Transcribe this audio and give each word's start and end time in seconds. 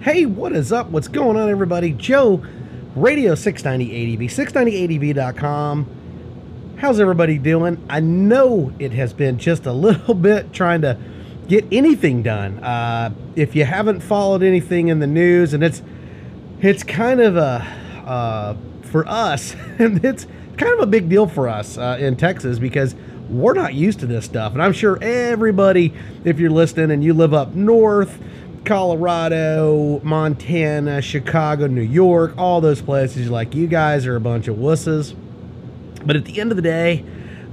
Hey, 0.00 0.26
what 0.26 0.52
is 0.52 0.70
up? 0.70 0.90
What's 0.90 1.08
going 1.08 1.36
on, 1.36 1.50
everybody? 1.50 1.90
Joe, 1.90 2.40
Radio 2.94 3.34
690 3.34 4.14
ADV, 4.14 4.30
690ADV.com. 4.30 6.76
How's 6.76 7.00
everybody 7.00 7.36
doing? 7.36 7.84
I 7.90 7.98
know 7.98 8.72
it 8.78 8.92
has 8.92 9.12
been 9.12 9.38
just 9.38 9.66
a 9.66 9.72
little 9.72 10.14
bit 10.14 10.52
trying 10.52 10.82
to 10.82 10.96
get 11.48 11.64
anything 11.72 12.22
done. 12.22 12.62
Uh, 12.62 13.12
if 13.34 13.56
you 13.56 13.64
haven't 13.64 13.98
followed 13.98 14.44
anything 14.44 14.86
in 14.86 15.00
the 15.00 15.08
news, 15.08 15.52
and 15.52 15.64
it's 15.64 15.82
it's 16.60 16.84
kind 16.84 17.20
of 17.20 17.36
a 17.36 17.66
uh, 18.06 18.54
for 18.82 19.04
us, 19.08 19.56
and 19.80 20.04
it's 20.04 20.28
kind 20.56 20.72
of 20.74 20.78
a 20.78 20.86
big 20.86 21.08
deal 21.08 21.26
for 21.26 21.48
us 21.48 21.76
uh, 21.76 21.96
in 21.98 22.14
Texas 22.14 22.60
because 22.60 22.94
we're 23.28 23.54
not 23.54 23.74
used 23.74 23.98
to 23.98 24.06
this 24.06 24.24
stuff. 24.24 24.52
And 24.52 24.62
I'm 24.62 24.72
sure 24.72 24.96
everybody, 25.02 25.92
if 26.24 26.38
you're 26.38 26.50
listening 26.50 26.92
and 26.92 27.02
you 27.02 27.14
live 27.14 27.34
up 27.34 27.56
north, 27.56 28.16
Colorado, 28.68 29.98
Montana, 30.04 31.00
Chicago, 31.00 31.66
New 31.68 31.80
York, 31.80 32.34
all 32.36 32.60
those 32.60 32.82
places, 32.82 33.30
like 33.30 33.54
you 33.54 33.66
guys 33.66 34.04
are 34.04 34.14
a 34.14 34.20
bunch 34.20 34.46
of 34.46 34.56
wusses. 34.56 35.16
But 36.04 36.16
at 36.16 36.26
the 36.26 36.38
end 36.38 36.52
of 36.52 36.56
the 36.56 36.62
day, 36.62 37.02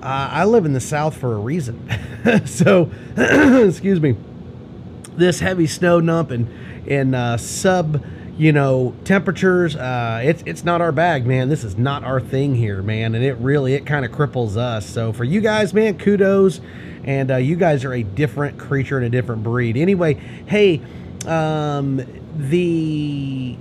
uh, 0.03 0.29
I 0.31 0.43
live 0.43 0.65
in 0.65 0.73
the 0.73 0.81
South 0.81 1.15
for 1.15 1.33
a 1.33 1.37
reason. 1.37 1.89
so, 2.45 2.91
excuse 3.17 4.01
me, 4.01 4.17
this 5.15 5.39
heavy 5.39 5.67
snow 5.67 6.01
nump 6.01 6.31
and, 6.31 6.49
and 6.85 7.15
uh, 7.15 7.37
sub 7.37 8.03
you 8.37 8.51
know 8.51 8.93
temperatures 9.05 9.77
uh 9.77 10.19
it's 10.21 10.43
it's 10.45 10.65
not 10.65 10.81
our 10.81 10.91
bag 10.91 11.25
man. 11.25 11.47
This 11.47 11.63
is 11.63 11.77
not 11.77 12.03
our 12.03 12.19
thing 12.19 12.53
here 12.53 12.81
man. 12.81 13.15
And 13.15 13.23
it 13.23 13.35
really 13.37 13.75
it 13.75 13.85
kind 13.85 14.03
of 14.03 14.11
cripples 14.11 14.57
us. 14.57 14.85
So 14.85 15.13
for 15.13 15.23
you 15.23 15.39
guys 15.39 15.73
man 15.73 15.97
kudos. 15.97 16.59
And 17.05 17.31
uh, 17.31 17.35
you 17.37 17.55
guys 17.55 17.85
are 17.85 17.93
a 17.93 18.03
different 18.03 18.57
creature 18.57 18.97
and 18.97 19.05
a 19.05 19.09
different 19.09 19.41
breed. 19.41 19.77
Anyway 19.77 20.15
hey 20.47 20.81
um 21.27 22.05
the 22.35 23.57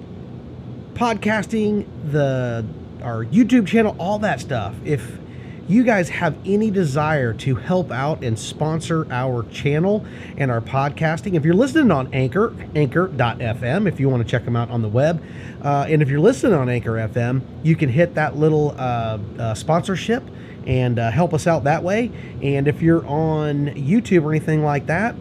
podcasting 0.95 1.87
the 2.11 2.65
our 3.03 3.25
youtube 3.25 3.67
channel 3.67 3.97
all 3.99 4.19
that 4.19 4.41
stuff 4.41 4.75
if 4.85 5.19
you 5.67 5.83
guys 5.83 6.11
have 6.11 6.37
any 6.45 6.71
desire 6.71 7.33
to 7.33 7.55
help 7.55 7.91
out 7.91 8.23
and 8.23 8.39
sponsor 8.39 9.11
our 9.11 9.45
channel 9.45 10.05
and 10.37 10.51
our 10.51 10.61
podcasting, 10.61 11.35
if 11.35 11.45
you're 11.45 11.55
listening 11.55 11.91
on 11.91 12.13
Anchor, 12.13 12.55
anchor.fm, 12.75 13.89
if 13.89 13.99
you 13.99 14.09
want 14.09 14.23
to 14.23 14.29
check 14.29 14.45
them 14.45 14.57
out 14.57 14.71
on 14.71 14.83
the 14.83 14.89
web, 14.89 15.23
uh, 15.63 15.87
and 15.89 16.03
if 16.03 16.09
you're 16.09 16.21
listening 16.21 16.53
on 16.53 16.69
Anchor 16.69 16.93
FM, 16.93 17.41
you 17.63 17.77
can 17.77 17.89
hit 17.89 18.15
that 18.15 18.37
little 18.37 18.73
uh, 18.73 19.19
uh, 19.39 19.55
sponsorship 19.55 20.23
and 20.67 20.99
uh, 20.99 21.11
help 21.11 21.33
us 21.33 21.47
out 21.47 21.65
that 21.65 21.83
way. 21.83 22.11
And 22.43 22.69
if 22.69 22.83
you're 22.83 23.07
on 23.07 23.69
YouTube 23.69 24.25
or 24.25 24.31
anything 24.31 24.63
like 24.63 24.87
that, 24.87 25.15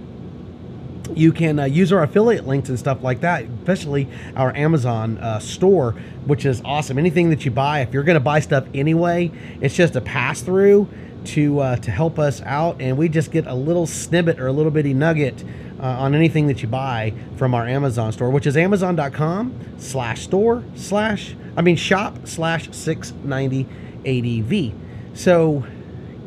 you 1.15 1.31
can 1.31 1.59
uh, 1.59 1.65
use 1.65 1.91
our 1.91 2.03
affiliate 2.03 2.47
links 2.47 2.69
and 2.69 2.79
stuff 2.79 3.03
like 3.03 3.21
that, 3.21 3.45
especially 3.59 4.07
our 4.35 4.55
Amazon 4.55 5.17
uh, 5.17 5.39
store, 5.39 5.91
which 6.25 6.45
is 6.45 6.61
awesome. 6.63 6.97
Anything 6.97 7.29
that 7.29 7.45
you 7.45 7.51
buy, 7.51 7.81
if 7.81 7.93
you're 7.93 8.03
going 8.03 8.15
to 8.15 8.19
buy 8.19 8.39
stuff 8.39 8.65
anyway, 8.73 9.31
it's 9.61 9.75
just 9.75 9.95
a 9.95 10.01
pass 10.01 10.41
through 10.41 10.87
to 11.25 11.59
uh, 11.59 11.75
to 11.77 11.91
help 11.91 12.19
us 12.19 12.41
out, 12.41 12.81
and 12.81 12.97
we 12.97 13.09
just 13.09 13.31
get 13.31 13.47
a 13.47 13.53
little 13.53 13.87
snippet 13.87 14.39
or 14.39 14.47
a 14.47 14.51
little 14.51 14.71
bitty 14.71 14.93
nugget 14.93 15.43
uh, 15.79 15.85
on 15.85 16.15
anything 16.15 16.47
that 16.47 16.61
you 16.61 16.67
buy 16.67 17.13
from 17.37 17.53
our 17.53 17.67
Amazon 17.67 18.11
store, 18.11 18.29
which 18.29 18.47
is 18.47 18.57
Amazon.com 18.57 19.57
slash 19.77 20.23
store 20.23 20.63
slash 20.75 21.35
I 21.55 21.61
mean 21.61 21.75
shop 21.75 22.27
slash 22.27 22.71
six 22.71 23.13
ninety 23.23 23.67
ADV. 24.05 24.73
So 25.17 25.65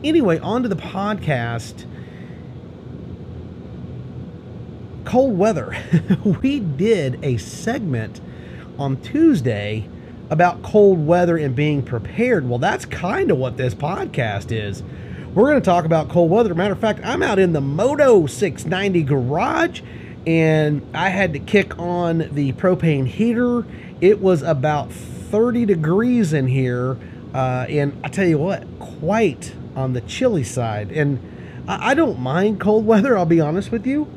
anyway, 0.03 0.39
on 0.39 0.62
to 0.62 0.69
the 0.69 0.77
podcast 0.77 1.84
cold 5.06 5.39
weather. 5.39 5.75
we 6.43 6.61
did 6.61 7.19
a 7.25 7.39
segment 7.39 8.21
on 8.78 9.00
Tuesday 9.00 9.89
about 10.28 10.62
cold 10.62 11.06
weather 11.06 11.39
and 11.39 11.55
being 11.55 11.83
prepared. 11.83 12.47
Well, 12.47 12.59
that's 12.59 12.84
kind 12.84 13.31
of 13.31 13.39
what 13.39 13.56
this 13.56 13.75
podcast 13.75 14.50
is. 14.50 14.83
We're 15.33 15.44
going 15.44 15.61
to 15.61 15.65
talk 15.65 15.84
about 15.84 16.09
cold 16.09 16.31
weather. 16.31 16.55
Matter 16.55 16.72
of 16.72 16.81
fact, 16.81 17.00
I'm 17.05 17.22
out 17.22 17.39
in 17.39 17.53
the 17.53 17.61
Moto 17.61 18.27
690 18.27 19.03
garage 19.05 19.81
and 20.27 20.84
I 20.93 21.11
had 21.11 21.33
to 21.34 21.38
kick 21.38 21.78
on 21.78 22.28
the 22.33 22.53
propane 22.55 23.06
heater. 23.06 23.65
It 24.00 24.21
was 24.21 24.43
about 24.43 24.91
30 24.91 25.67
degrees 25.67 26.33
in 26.33 26.49
here. 26.49 26.99
Uh, 27.33 27.67
and 27.69 27.99
I 28.03 28.09
tell 28.09 28.27
you 28.27 28.38
what, 28.38 28.67
quite 28.81 29.55
on 29.77 29.93
the 29.93 30.00
chilly 30.00 30.43
side. 30.43 30.91
And 30.91 31.21
I, 31.69 31.91
I 31.91 31.94
don't 31.94 32.19
mind 32.19 32.59
cold 32.59 32.84
weather, 32.87 33.17
I'll 33.17 33.25
be 33.25 33.41
honest 33.41 33.71
with 33.71 33.87
you. 33.87 34.11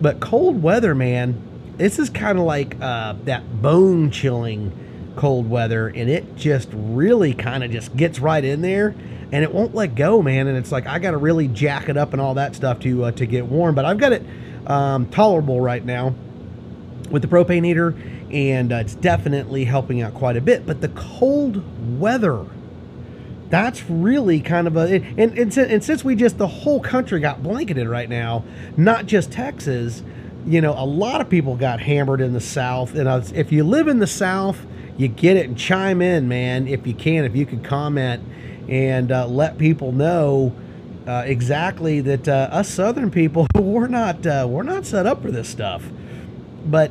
But 0.00 0.20
cold 0.20 0.62
weather, 0.62 0.94
man, 0.94 1.40
this 1.76 1.98
is 1.98 2.10
kind 2.10 2.38
of 2.38 2.44
like 2.44 2.76
uh, 2.80 3.14
that 3.24 3.62
bone 3.62 4.10
chilling 4.10 4.72
cold 5.16 5.48
weather, 5.48 5.88
and 5.88 6.10
it 6.10 6.36
just 6.36 6.68
really 6.72 7.32
kind 7.32 7.64
of 7.64 7.70
just 7.70 7.96
gets 7.96 8.18
right 8.18 8.44
in 8.44 8.60
there, 8.60 8.94
and 9.32 9.42
it 9.42 9.52
won't 9.52 9.74
let 9.74 9.94
go, 9.94 10.22
man. 10.22 10.46
And 10.46 10.56
it's 10.56 10.70
like 10.72 10.86
I 10.86 10.98
got 10.98 11.12
to 11.12 11.16
really 11.16 11.48
jack 11.48 11.88
it 11.88 11.96
up 11.96 12.12
and 12.12 12.20
all 12.20 12.34
that 12.34 12.54
stuff 12.54 12.80
to 12.80 13.04
uh, 13.04 13.12
to 13.12 13.26
get 13.26 13.46
warm. 13.46 13.74
But 13.74 13.84
I've 13.84 13.98
got 13.98 14.12
it 14.12 14.22
um, 14.66 15.06
tolerable 15.06 15.60
right 15.60 15.84
now 15.84 16.14
with 17.10 17.22
the 17.22 17.28
propane 17.28 17.64
heater, 17.64 17.94
and 18.30 18.72
uh, 18.72 18.76
it's 18.76 18.94
definitely 18.94 19.64
helping 19.64 20.02
out 20.02 20.14
quite 20.14 20.36
a 20.36 20.40
bit. 20.40 20.66
But 20.66 20.80
the 20.80 20.88
cold 20.90 21.62
weather 21.98 22.44
that's 23.48 23.88
really 23.88 24.40
kind 24.40 24.66
of 24.66 24.76
a 24.76 24.96
and, 24.96 25.38
and, 25.38 25.56
and, 25.56 25.84
since 25.84 26.04
we 26.04 26.14
just 26.16 26.38
the 26.38 26.46
whole 26.46 26.80
country 26.80 27.20
got 27.20 27.42
blanketed 27.42 27.88
right 27.88 28.08
now 28.08 28.44
not 28.76 29.06
just 29.06 29.30
texas 29.30 30.02
you 30.46 30.60
know 30.60 30.72
a 30.72 30.84
lot 30.84 31.20
of 31.20 31.28
people 31.28 31.56
got 31.56 31.80
hammered 31.80 32.20
in 32.20 32.32
the 32.32 32.40
south 32.40 32.94
and 32.94 33.08
if 33.36 33.52
you 33.52 33.62
live 33.62 33.88
in 33.88 33.98
the 33.98 34.06
south 34.06 34.66
you 34.96 35.08
get 35.08 35.36
it 35.36 35.46
and 35.46 35.56
chime 35.56 36.02
in 36.02 36.26
man 36.26 36.66
if 36.66 36.86
you 36.86 36.94
can 36.94 37.24
if 37.24 37.36
you 37.36 37.46
could 37.46 37.62
comment 37.62 38.22
and 38.68 39.12
uh, 39.12 39.26
let 39.26 39.58
people 39.58 39.92
know 39.92 40.52
uh, 41.06 41.22
exactly 41.24 42.00
that 42.00 42.26
uh, 42.26 42.48
us 42.50 42.68
southern 42.68 43.10
people 43.10 43.46
we're 43.54 43.86
not 43.86 44.26
uh, 44.26 44.46
we're 44.48 44.62
not 44.62 44.84
set 44.84 45.06
up 45.06 45.22
for 45.22 45.30
this 45.30 45.48
stuff. 45.48 45.84
But 46.64 46.90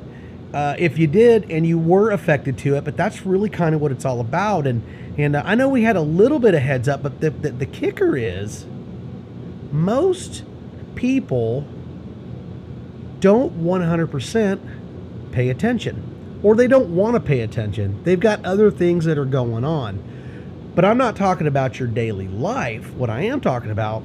uh, 0.55 0.75
if 0.79 0.97
you 0.97 1.05
did 1.05 1.51
and 1.51 1.67
you 1.67 1.77
were 1.77 2.09
affected 2.09 2.57
to 2.57 2.75
it 2.75 2.83
but 2.83 2.97
that's 2.97 3.25
really 3.25 3.49
kind 3.49 3.75
of 3.75 3.81
what 3.81 3.91
it's 3.91 4.05
all 4.05 4.19
about 4.19 4.65
and 4.65 4.81
and 5.17 5.35
uh, 5.35 5.43
I 5.45 5.55
know 5.55 5.69
we 5.69 5.83
had 5.83 5.95
a 5.95 6.01
little 6.01 6.39
bit 6.39 6.53
of 6.53 6.61
heads 6.61 6.87
up, 6.87 7.01
but 7.01 7.21
the, 7.21 7.29
the, 7.29 7.51
the 7.51 7.65
kicker 7.65 8.17
is 8.17 8.65
most 9.71 10.43
people 10.95 11.65
don't 13.19 13.63
100% 13.63 14.59
pay 15.31 15.49
attention 15.49 16.39
or 16.43 16.55
they 16.55 16.67
don't 16.67 16.95
want 16.95 17.15
to 17.15 17.19
pay 17.19 17.41
attention. 17.41 18.03
They've 18.03 18.19
got 18.19 18.43
other 18.45 18.69
things 18.69 19.05
that 19.05 19.17
are 19.17 19.25
going 19.25 19.63
on. 19.63 20.03
But 20.75 20.83
I'm 20.83 20.97
not 20.97 21.15
talking 21.15 21.47
about 21.47 21.79
your 21.79 21.87
daily 21.87 22.27
life. 22.27 22.93
What 22.95 23.09
I 23.09 23.21
am 23.21 23.39
talking 23.39 23.71
about 23.71 24.03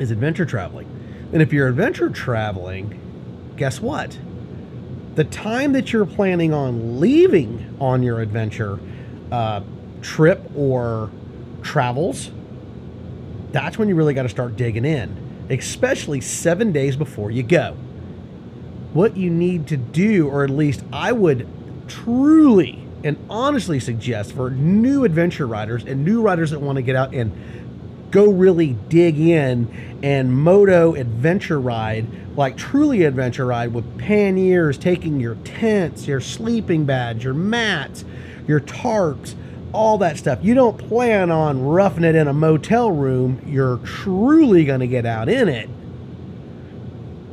is 0.00 0.10
adventure 0.10 0.44
traveling. 0.44 0.88
And 1.32 1.40
if 1.40 1.52
you're 1.52 1.68
adventure 1.68 2.10
traveling, 2.10 3.00
guess 3.56 3.80
what? 3.80 4.18
The 5.16 5.24
time 5.24 5.72
that 5.72 5.94
you're 5.94 6.04
planning 6.04 6.52
on 6.52 7.00
leaving 7.00 7.74
on 7.80 8.02
your 8.02 8.20
adventure 8.20 8.78
uh, 9.32 9.62
trip 10.02 10.42
or 10.54 11.10
travels, 11.62 12.30
that's 13.50 13.78
when 13.78 13.88
you 13.88 13.94
really 13.94 14.12
got 14.12 14.24
to 14.24 14.28
start 14.28 14.56
digging 14.56 14.84
in, 14.84 15.46
especially 15.48 16.20
seven 16.20 16.70
days 16.70 16.96
before 16.96 17.30
you 17.30 17.42
go. 17.42 17.72
What 18.92 19.16
you 19.16 19.30
need 19.30 19.66
to 19.68 19.78
do, 19.78 20.28
or 20.28 20.44
at 20.44 20.50
least 20.50 20.84
I 20.92 21.12
would 21.12 21.48
truly 21.88 22.86
and 23.02 23.16
honestly 23.30 23.80
suggest 23.80 24.32
for 24.32 24.50
new 24.50 25.04
adventure 25.04 25.46
riders 25.46 25.82
and 25.84 26.04
new 26.04 26.20
riders 26.20 26.50
that 26.50 26.60
want 26.60 26.76
to 26.76 26.82
get 26.82 26.94
out 26.94 27.14
and 27.14 27.32
go 28.16 28.30
really 28.30 28.72
dig 28.88 29.18
in 29.18 29.68
and 30.02 30.34
moto 30.34 30.94
adventure 30.94 31.60
ride 31.60 32.06
like 32.36 32.56
truly 32.56 33.04
adventure 33.04 33.46
ride 33.46 33.72
with 33.74 33.98
panniers 33.98 34.78
taking 34.78 35.20
your 35.20 35.34
tents 35.44 36.06
your 36.06 36.20
sleeping 36.20 36.84
bags 36.84 37.22
your 37.22 37.34
mats 37.34 38.04
your 38.46 38.60
tarps 38.60 39.34
all 39.76 39.98
that 39.98 40.16
stuff. 40.16 40.38
You 40.42 40.54
don't 40.54 40.78
plan 40.78 41.30
on 41.30 41.62
roughing 41.62 42.04
it 42.04 42.14
in 42.14 42.28
a 42.28 42.32
motel 42.32 42.90
room. 42.90 43.42
You're 43.46 43.76
truly 43.78 44.64
going 44.64 44.80
to 44.80 44.86
get 44.86 45.04
out 45.04 45.28
in 45.28 45.48
it. 45.50 45.68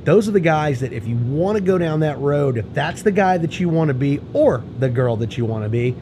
Those 0.04 0.28
are 0.28 0.32
the 0.32 0.42
guys 0.42 0.82
that, 0.82 0.92
if 0.92 1.08
you 1.08 1.16
want 1.16 1.58
to 1.58 1.64
go 1.64 1.78
down 1.78 2.02
that 2.02 2.20
road, 2.20 2.58
if 2.58 2.66
that's 2.74 3.04
the 3.04 3.12
guy 3.12 3.38
that 3.38 3.62
you 3.62 3.70
want 3.70 3.88
to 3.88 3.94
be 3.94 4.20
or 4.34 4.62
the 4.80 4.90
girl 4.90 5.16
that 5.18 5.38
you 5.38 5.46
want 5.46 5.64
to 5.64 5.70
be, 5.70 5.96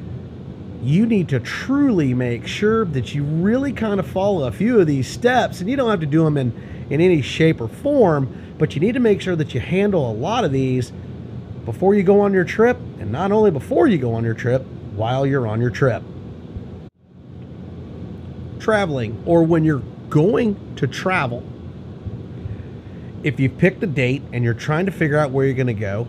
you 0.81 1.06
need 1.06 1.30
to 1.30 1.39
truly 1.39 2.13
make 2.13 2.48
sure 2.48 2.86
that 2.86 3.13
you 3.13 3.24
really 3.24 3.72
kind 3.72 4.00
of 4.00 4.07
follow 4.07 4.48
a 4.48 4.51
few 4.51 4.80
of 4.80 4.88
these 4.88 5.07
steps. 5.07 5.62
And 5.62 5.69
you 5.69 5.75
don't 5.75 5.89
have 5.89 6.00
to 6.00 6.06
do 6.06 6.24
them 6.24 6.38
in, 6.38 6.51
in 6.89 7.01
any 7.01 7.22
shape 7.22 7.62
or 7.62 7.68
form, 7.68 8.56
but 8.57 8.75
you 8.75 8.81
need 8.81 8.94
to 8.94 9.00
make 9.00 9.22
sure 9.22 9.36
that 9.36 9.54
you 9.54 9.60
handle 9.60 10.10
a 10.10 10.13
lot 10.13 10.44
of 10.44 10.51
these 10.51 10.92
before 11.66 11.94
you 11.94 12.04
go 12.04 12.22
on 12.22 12.33
your 12.33 12.44
trip. 12.44 12.78
And 13.00 13.12
not 13.12 13.31
only 13.31 13.51
before 13.51 13.88
you 13.88 13.98
go 13.98 14.13
on 14.13 14.24
your 14.24 14.33
trip, 14.33 14.66
while 14.95 15.25
you're 15.25 15.48
on 15.48 15.62
your 15.62 15.69
trip 15.69 16.04
traveling 18.62 19.22
or 19.25 19.44
when 19.44 19.66
you're 19.66 19.81
going 20.10 20.75
to 20.75 20.88
travel, 20.88 21.44
if 23.24 23.39
you've 23.39 23.57
picked 23.57 23.83
a 23.83 23.88
date 23.88 24.22
and 24.31 24.44
you're 24.44 24.54
trying 24.54 24.86
to 24.86 24.92
figure 24.92 25.18
out 25.18 25.31
where 25.31 25.45
you're 25.45 25.56
going 25.56 25.68
to 25.68 25.74
go, 25.74 26.07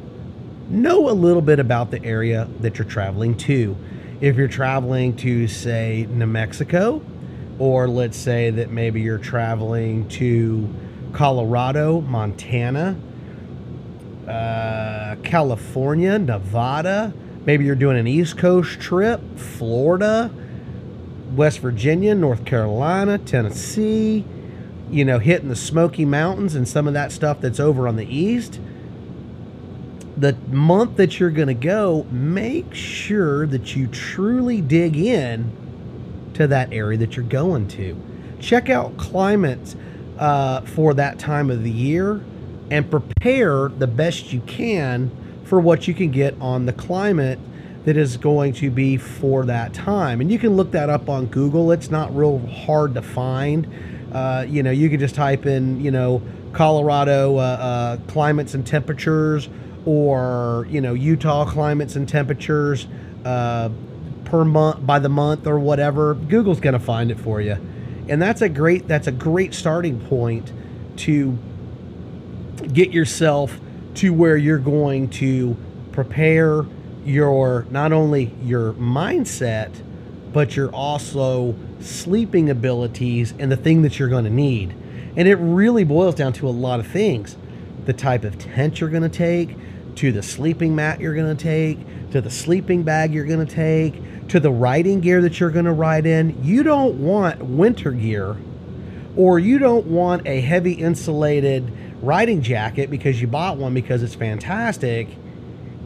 know 0.69 1.10
a 1.10 1.12
little 1.12 1.42
bit 1.42 1.58
about 1.58 1.90
the 1.90 2.02
area 2.04 2.48
that 2.60 2.78
you're 2.78 2.88
traveling 2.88 3.36
to. 3.36 3.76
If 4.22 4.36
you're 4.36 4.46
traveling 4.46 5.16
to, 5.16 5.48
say, 5.48 6.06
New 6.08 6.28
Mexico, 6.28 7.02
or 7.58 7.88
let's 7.88 8.16
say 8.16 8.50
that 8.50 8.70
maybe 8.70 9.00
you're 9.00 9.19
traveling 9.19 10.08
to 10.10 10.72
Colorado, 11.12 12.02
Montana, 12.02 12.96
uh, 14.28 15.16
California, 15.24 16.20
Nevada, 16.20 17.12
maybe 17.46 17.64
you're 17.64 17.74
doing 17.74 17.98
an 17.98 18.06
East 18.06 18.38
Coast 18.38 18.78
trip, 18.78 19.20
Florida, 19.36 20.30
West 21.34 21.58
Virginia, 21.58 22.14
North 22.14 22.44
Carolina, 22.44 23.19
Tennessee, 23.19 24.24
you 24.88 25.04
know, 25.04 25.19
hitting 25.19 25.48
the 25.48 25.56
Smoky 25.56 26.04
Mountains 26.04 26.54
and 26.54 26.69
some 26.69 26.86
of 26.86 26.94
that 26.94 27.10
stuff 27.10 27.40
that's 27.40 27.58
over 27.58 27.88
on 27.88 27.96
the 27.96 28.06
east 28.06 28.60
the 30.16 30.36
month 30.48 30.96
that 30.96 31.18
you're 31.18 31.30
going 31.30 31.48
to 31.48 31.54
go, 31.54 32.06
make 32.10 32.74
sure 32.74 33.46
that 33.46 33.74
you 33.74 33.86
truly 33.86 34.60
dig 34.60 34.96
in 34.96 35.50
to 36.34 36.46
that 36.46 36.72
area 36.72 36.98
that 36.98 37.16
you're 37.16 37.24
going 37.24 37.68
to. 37.68 37.96
Check 38.40 38.68
out 38.68 38.96
climates 38.96 39.76
uh, 40.18 40.60
for 40.62 40.94
that 40.94 41.18
time 41.18 41.50
of 41.50 41.62
the 41.62 41.70
year 41.70 42.22
and 42.70 42.90
prepare 42.90 43.68
the 43.68 43.86
best 43.86 44.32
you 44.32 44.40
can 44.40 45.10
for 45.44 45.60
what 45.60 45.86
you 45.88 45.94
can 45.94 46.10
get 46.10 46.34
on 46.40 46.66
the 46.66 46.72
climate 46.72 47.38
that 47.84 47.96
is 47.96 48.16
going 48.16 48.52
to 48.52 48.70
be 48.70 48.96
for 48.96 49.44
that 49.44 49.74
time. 49.74 50.20
And 50.20 50.30
you 50.30 50.38
can 50.38 50.56
look 50.56 50.70
that 50.72 50.88
up 50.88 51.08
on 51.08 51.26
Google. 51.26 51.72
It's 51.72 51.90
not 51.90 52.14
real 52.14 52.38
hard 52.46 52.94
to 52.94 53.02
find. 53.02 53.66
Uh, 54.12 54.46
you 54.48 54.62
know, 54.62 54.70
you 54.70 54.88
can 54.88 55.00
just 55.00 55.14
type 55.14 55.46
in, 55.46 55.80
you 55.80 55.90
know, 55.90 56.22
Colorado 56.52 57.38
uh, 57.38 57.40
uh 57.40 57.96
climates 58.08 58.52
and 58.52 58.66
temperatures 58.66 59.48
or 59.84 60.67
you 60.70 60.81
know 60.81 60.94
Utah 60.94 61.44
climates 61.44 61.96
and 61.96 62.08
temperatures 62.08 62.87
uh, 63.25 63.70
per 64.25 64.44
month 64.44 64.84
by 64.87 64.99
the 64.99 65.08
month 65.08 65.46
or 65.46 65.58
whatever, 65.58 66.14
Google's 66.14 66.61
going 66.61 66.75
to 66.75 66.81
find 66.81 67.11
it 67.11 67.19
for 67.19 67.40
you, 67.40 67.56
and 68.08 68.20
that's 68.20 68.43
a 68.43 68.49
great 68.49 68.88
that's 68.88 69.06
a 69.06 69.12
great 69.12 69.55
starting 69.55 70.00
point 70.00 70.52
to 70.99 71.37
get 72.73 72.90
yourself 72.90 73.61
to 73.94 74.12
where 74.12 74.37
you're 74.37 74.58
going 74.58 75.08
to 75.08 75.56
prepare 75.93 76.64
your 77.05 77.67
not 77.70 77.93
only 77.93 78.32
your 78.43 78.73
mindset 78.75 79.82
but 80.32 80.56
your 80.56 80.70
also 80.70 81.55
sleeping 81.81 82.49
abilities 82.49 83.34
and 83.38 83.52
the 83.52 83.56
thing 83.56 83.82
that 83.82 83.99
you're 83.99 84.08
going 84.08 84.25
to 84.25 84.31
need. 84.31 84.75
And 85.17 85.29
it 85.29 85.37
really 85.37 85.84
boils 85.84 86.14
down 86.14 86.32
to 86.34 86.49
a 86.49 86.50
lot 86.50 86.81
of 86.81 86.87
things. 86.87 87.37
The 87.84 87.93
type 87.93 88.25
of 88.25 88.38
tent 88.38 88.81
you're 88.81 88.90
going 88.90 89.02
to 89.02 89.08
take, 89.08 89.56
to 89.96 90.12
the 90.12 90.22
sleeping 90.22 90.74
mat 90.74 91.00
you're 91.00 91.14
going 91.14 91.36
to 91.36 91.42
take, 91.42 92.10
to 92.10 92.20
the 92.20 92.30
sleeping 92.30 92.82
bag 92.82 93.12
you're 93.12 93.24
going 93.24 93.44
to 93.44 93.54
take, 93.54 94.28
to 94.28 94.40
the 94.40 94.50
riding 94.50 95.00
gear 95.00 95.20
that 95.22 95.40
you're 95.40 95.50
going 95.50 95.64
to 95.64 95.72
ride 95.72 96.06
in. 96.06 96.42
You 96.42 96.62
don't 96.62 97.02
want 97.02 97.42
winter 97.44 97.92
gear 97.92 98.36
or 99.16 99.38
you 99.38 99.58
don't 99.58 99.86
want 99.86 100.26
a 100.26 100.40
heavy 100.40 100.72
insulated 100.72 101.70
riding 102.02 102.42
jacket 102.42 102.90
because 102.90 103.20
you 103.20 103.26
bought 103.26 103.58
one 103.58 103.74
because 103.74 104.02
it's 104.02 104.14
fantastic 104.14 105.08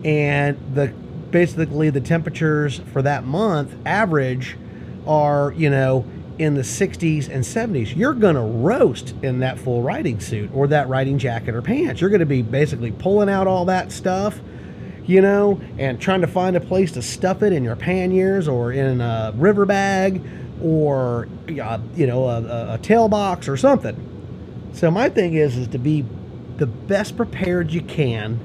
and 0.05 0.59
the 0.75 0.89
basically 1.31 1.91
the 1.91 2.01
temperatures 2.01 2.81
for 2.93 3.03
that 3.03 3.25
month 3.25 3.75
average 3.85 4.57
are, 5.07 5.53
you 5.57 5.69
know, 5.69 6.05
in 6.39 6.55
the 6.55 6.63
60s 6.63 7.29
and 7.29 7.43
70s, 7.43 7.97
you're 7.97 8.15
going 8.15 8.35
to 8.35 8.43
roast 8.43 9.15
in 9.23 9.41
that 9.41 9.59
full 9.59 9.83
riding 9.83 10.21
suit 10.21 10.51
or 10.55 10.67
that 10.69 10.89
riding 10.89 11.19
jacket 11.19 11.55
or 11.55 11.63
pants. 11.63 12.01
You're 12.01 12.11
going 12.11 12.21
to 12.21 12.27
be 12.27 12.43
basically 12.43 12.93
pulling 12.93 13.29
out 13.29 13.47
all 13.47 13.65
that 13.67 13.91
stuff, 13.91 14.41
you 15.07 15.21
know, 15.21 15.61
and 15.79 16.01
trying 16.01 16.21
to 16.21 16.27
find 16.27 16.57
a 16.57 16.61
place 16.61 16.93
to 16.93 17.03
stuff 17.03 17.43
it 17.43 17.53
in 17.53 17.65
your 17.65 17.77
panniers 17.77 18.49
or 18.49 18.73
in 18.73 19.01
a 19.01 19.33
river 19.37 19.65
bag 19.65 20.23
or, 20.63 21.29
uh, 21.61 21.79
you 21.95 22.07
know, 22.07 22.25
a, 22.29 22.75
a 22.75 22.79
tail 22.79 23.09
box 23.09 23.49
or 23.49 23.57
something. 23.57 23.97
So 24.73 24.91
my 24.91 25.09
thing 25.09 25.35
is, 25.35 25.57
is 25.57 25.69
to 25.69 25.79
be 25.79 26.05
the 26.57 26.67
best 26.67 27.17
prepared 27.17 27.71
you 27.71 27.83
can 27.83 28.41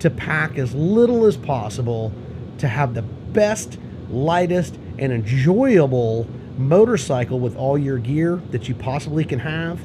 to 0.00 0.10
pack 0.10 0.58
as 0.58 0.74
little 0.74 1.26
as 1.26 1.36
possible 1.36 2.12
to 2.58 2.68
have 2.68 2.94
the 2.94 3.02
best, 3.02 3.78
lightest, 4.08 4.78
and 4.98 5.12
enjoyable 5.12 6.26
motorcycle 6.56 7.40
with 7.40 7.56
all 7.56 7.76
your 7.76 7.98
gear 7.98 8.36
that 8.50 8.68
you 8.68 8.74
possibly 8.74 9.24
can 9.24 9.40
have. 9.40 9.80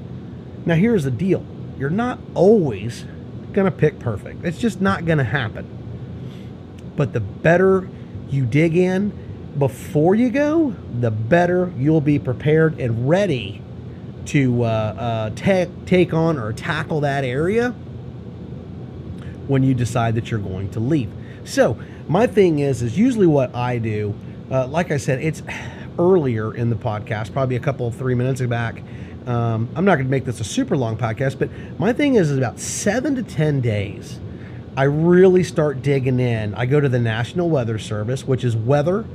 Now, 0.65 0.75
here's 0.75 1.03
the 1.03 1.11
deal 1.11 1.45
you're 1.77 1.89
not 1.89 2.19
always 2.35 3.05
going 3.53 3.65
to 3.65 3.71
pick 3.71 3.99
perfect, 3.99 4.43
it's 4.45 4.59
just 4.59 4.81
not 4.81 5.05
going 5.05 5.17
to 5.17 5.23
happen. 5.23 5.67
But 6.95 7.13
the 7.13 7.19
better 7.19 7.87
you 8.29 8.45
dig 8.45 8.75
in 8.75 9.13
before 9.57 10.15
you 10.15 10.29
go, 10.29 10.75
the 10.99 11.11
better 11.11 11.71
you'll 11.77 12.01
be 12.01 12.19
prepared 12.19 12.79
and 12.79 13.09
ready 13.09 13.61
to 14.25 14.63
uh, 14.63 14.67
uh, 14.67 15.29
take, 15.35 15.85
take 15.85 16.13
on 16.13 16.37
or 16.37 16.53
tackle 16.53 17.01
that 17.01 17.23
area 17.23 17.71
when 19.47 19.63
you 19.63 19.73
decide 19.73 20.15
that 20.15 20.29
you're 20.29 20.39
going 20.39 20.69
to 20.71 20.79
leave. 20.79 21.11
So, 21.45 21.79
my 22.07 22.27
thing 22.27 22.59
is, 22.59 22.81
is 22.81 22.97
usually 22.97 23.27
what 23.27 23.53
I 23.55 23.77
do. 23.77 24.15
Uh, 24.51 24.67
like 24.67 24.91
I 24.91 24.97
said, 24.97 25.21
it's 25.21 25.41
earlier 25.99 26.55
in 26.55 26.69
the 26.71 26.75
podcast, 26.75 27.31
probably 27.33 27.57
a 27.57 27.59
couple, 27.59 27.91
three 27.91 28.15
minutes 28.15 28.41
back. 28.41 28.81
Um, 29.27 29.69
I'm 29.75 29.85
not 29.85 29.95
going 29.95 30.07
to 30.07 30.11
make 30.11 30.25
this 30.25 30.39
a 30.39 30.43
super 30.43 30.75
long 30.75 30.97
podcast, 30.97 31.37
but 31.37 31.49
my 31.77 31.93
thing 31.93 32.15
is, 32.15 32.31
is 32.31 32.37
about 32.37 32.59
seven 32.59 33.15
to 33.15 33.23
10 33.23 33.61
days. 33.61 34.19
I 34.75 34.83
really 34.83 35.43
start 35.43 35.81
digging 35.81 36.19
in. 36.19 36.55
I 36.55 36.65
go 36.65 36.79
to 36.79 36.87
the 36.87 36.99
National 36.99 37.49
Weather 37.49 37.77
Service, 37.77 38.25
which 38.25 38.43
is 38.43 38.55
weather.gov, 38.55 39.07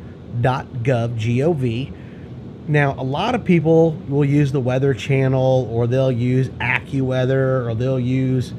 Now, 2.69 2.93
a 2.93 3.03
lot 3.03 3.35
of 3.35 3.45
people 3.45 3.93
will 4.09 4.25
use 4.25 4.53
the 4.53 4.61
Weather 4.61 4.93
Channel 4.93 5.69
or 5.73 5.87
they'll 5.87 6.13
use 6.13 6.51
AccuWeather 6.51 7.67
or 7.67 7.75
they'll 7.75 7.99
use 7.99 8.51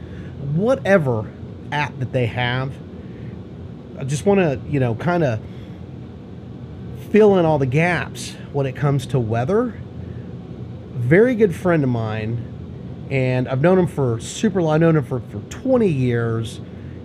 whatever 0.55 1.31
app 1.71 1.97
that 1.99 2.11
they 2.11 2.25
have. 2.25 2.73
I 3.99 4.03
just 4.03 4.25
want 4.25 4.39
to, 4.39 4.59
you 4.67 4.79
know, 4.79 4.95
kind 4.95 5.23
of 5.23 5.39
fill 7.11 7.37
in 7.37 7.45
all 7.45 7.57
the 7.57 7.65
gaps 7.65 8.33
when 8.51 8.65
it 8.65 8.75
comes 8.75 9.05
to 9.07 9.19
weather. 9.19 9.79
Very 10.93 11.35
good 11.35 11.55
friend 11.55 11.83
of 11.83 11.89
mine, 11.89 13.07
and 13.09 13.47
I've 13.47 13.61
known 13.61 13.77
him 13.77 13.87
for 13.87 14.19
super 14.19 14.61
long. 14.61 14.75
I've 14.75 14.81
known 14.81 14.97
him 14.97 15.03
for, 15.03 15.19
for 15.19 15.39
20 15.49 15.87
years, 15.87 16.59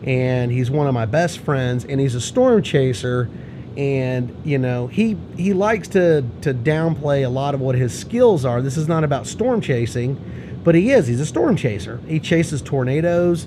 and 0.04 0.50
he's 0.50 0.70
one 0.70 0.86
of 0.86 0.94
my 0.94 1.06
best 1.06 1.38
friends, 1.40 1.84
and 1.84 2.00
he's 2.00 2.14
a 2.14 2.20
storm 2.20 2.62
chaser. 2.62 3.28
And 3.76 4.36
you 4.44 4.58
know 4.58 4.88
he 4.88 5.16
he 5.36 5.52
likes 5.52 5.86
to 5.88 6.24
to 6.42 6.52
downplay 6.52 7.24
a 7.24 7.28
lot 7.28 7.54
of 7.54 7.60
what 7.60 7.76
his 7.76 7.96
skills 7.96 8.44
are. 8.44 8.60
This 8.60 8.76
is 8.76 8.88
not 8.88 9.04
about 9.04 9.28
storm 9.28 9.60
chasing, 9.60 10.60
but 10.64 10.74
he 10.74 10.90
is. 10.90 11.06
He's 11.06 11.20
a 11.20 11.26
storm 11.26 11.56
chaser. 11.56 12.00
He 12.08 12.18
chases 12.18 12.62
tornadoes, 12.62 13.46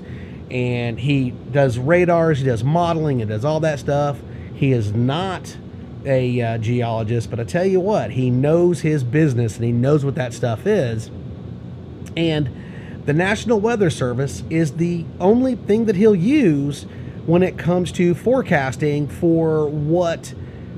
and 0.49 0.97
he 0.97 1.31
does 1.31 1.77
radars. 1.77 2.39
He 2.39 2.45
does 2.45 2.63
modeling. 2.63 3.21
and 3.21 3.29
does 3.29 3.43
all 3.43 3.59
that 3.59 3.79
stuff. 3.79 4.17
He 4.55 4.71
is 4.71 4.93
not 4.93 5.57
a 6.05 6.41
uh, 6.41 6.57
geologist, 6.57 7.29
but 7.29 7.39
I 7.39 7.43
tell 7.43 7.65
you 7.65 7.79
what, 7.79 8.11
he 8.11 8.29
knows 8.29 8.81
his 8.81 9.03
business 9.03 9.55
and 9.55 9.65
he 9.65 9.71
knows 9.71 10.03
what 10.03 10.15
that 10.15 10.33
stuff 10.33 10.65
is. 10.65 11.09
And 12.15 12.49
the 13.05 13.13
National 13.13 13.59
Weather 13.59 13.89
Service 13.89 14.43
is 14.49 14.73
the 14.73 15.05
only 15.19 15.55
thing 15.55 15.85
that 15.85 15.95
he'll 15.95 16.15
use 16.15 16.85
when 17.25 17.43
it 17.43 17.57
comes 17.57 17.91
to 17.93 18.13
forecasting 18.13 19.07
for 19.07 19.67
what 19.67 20.33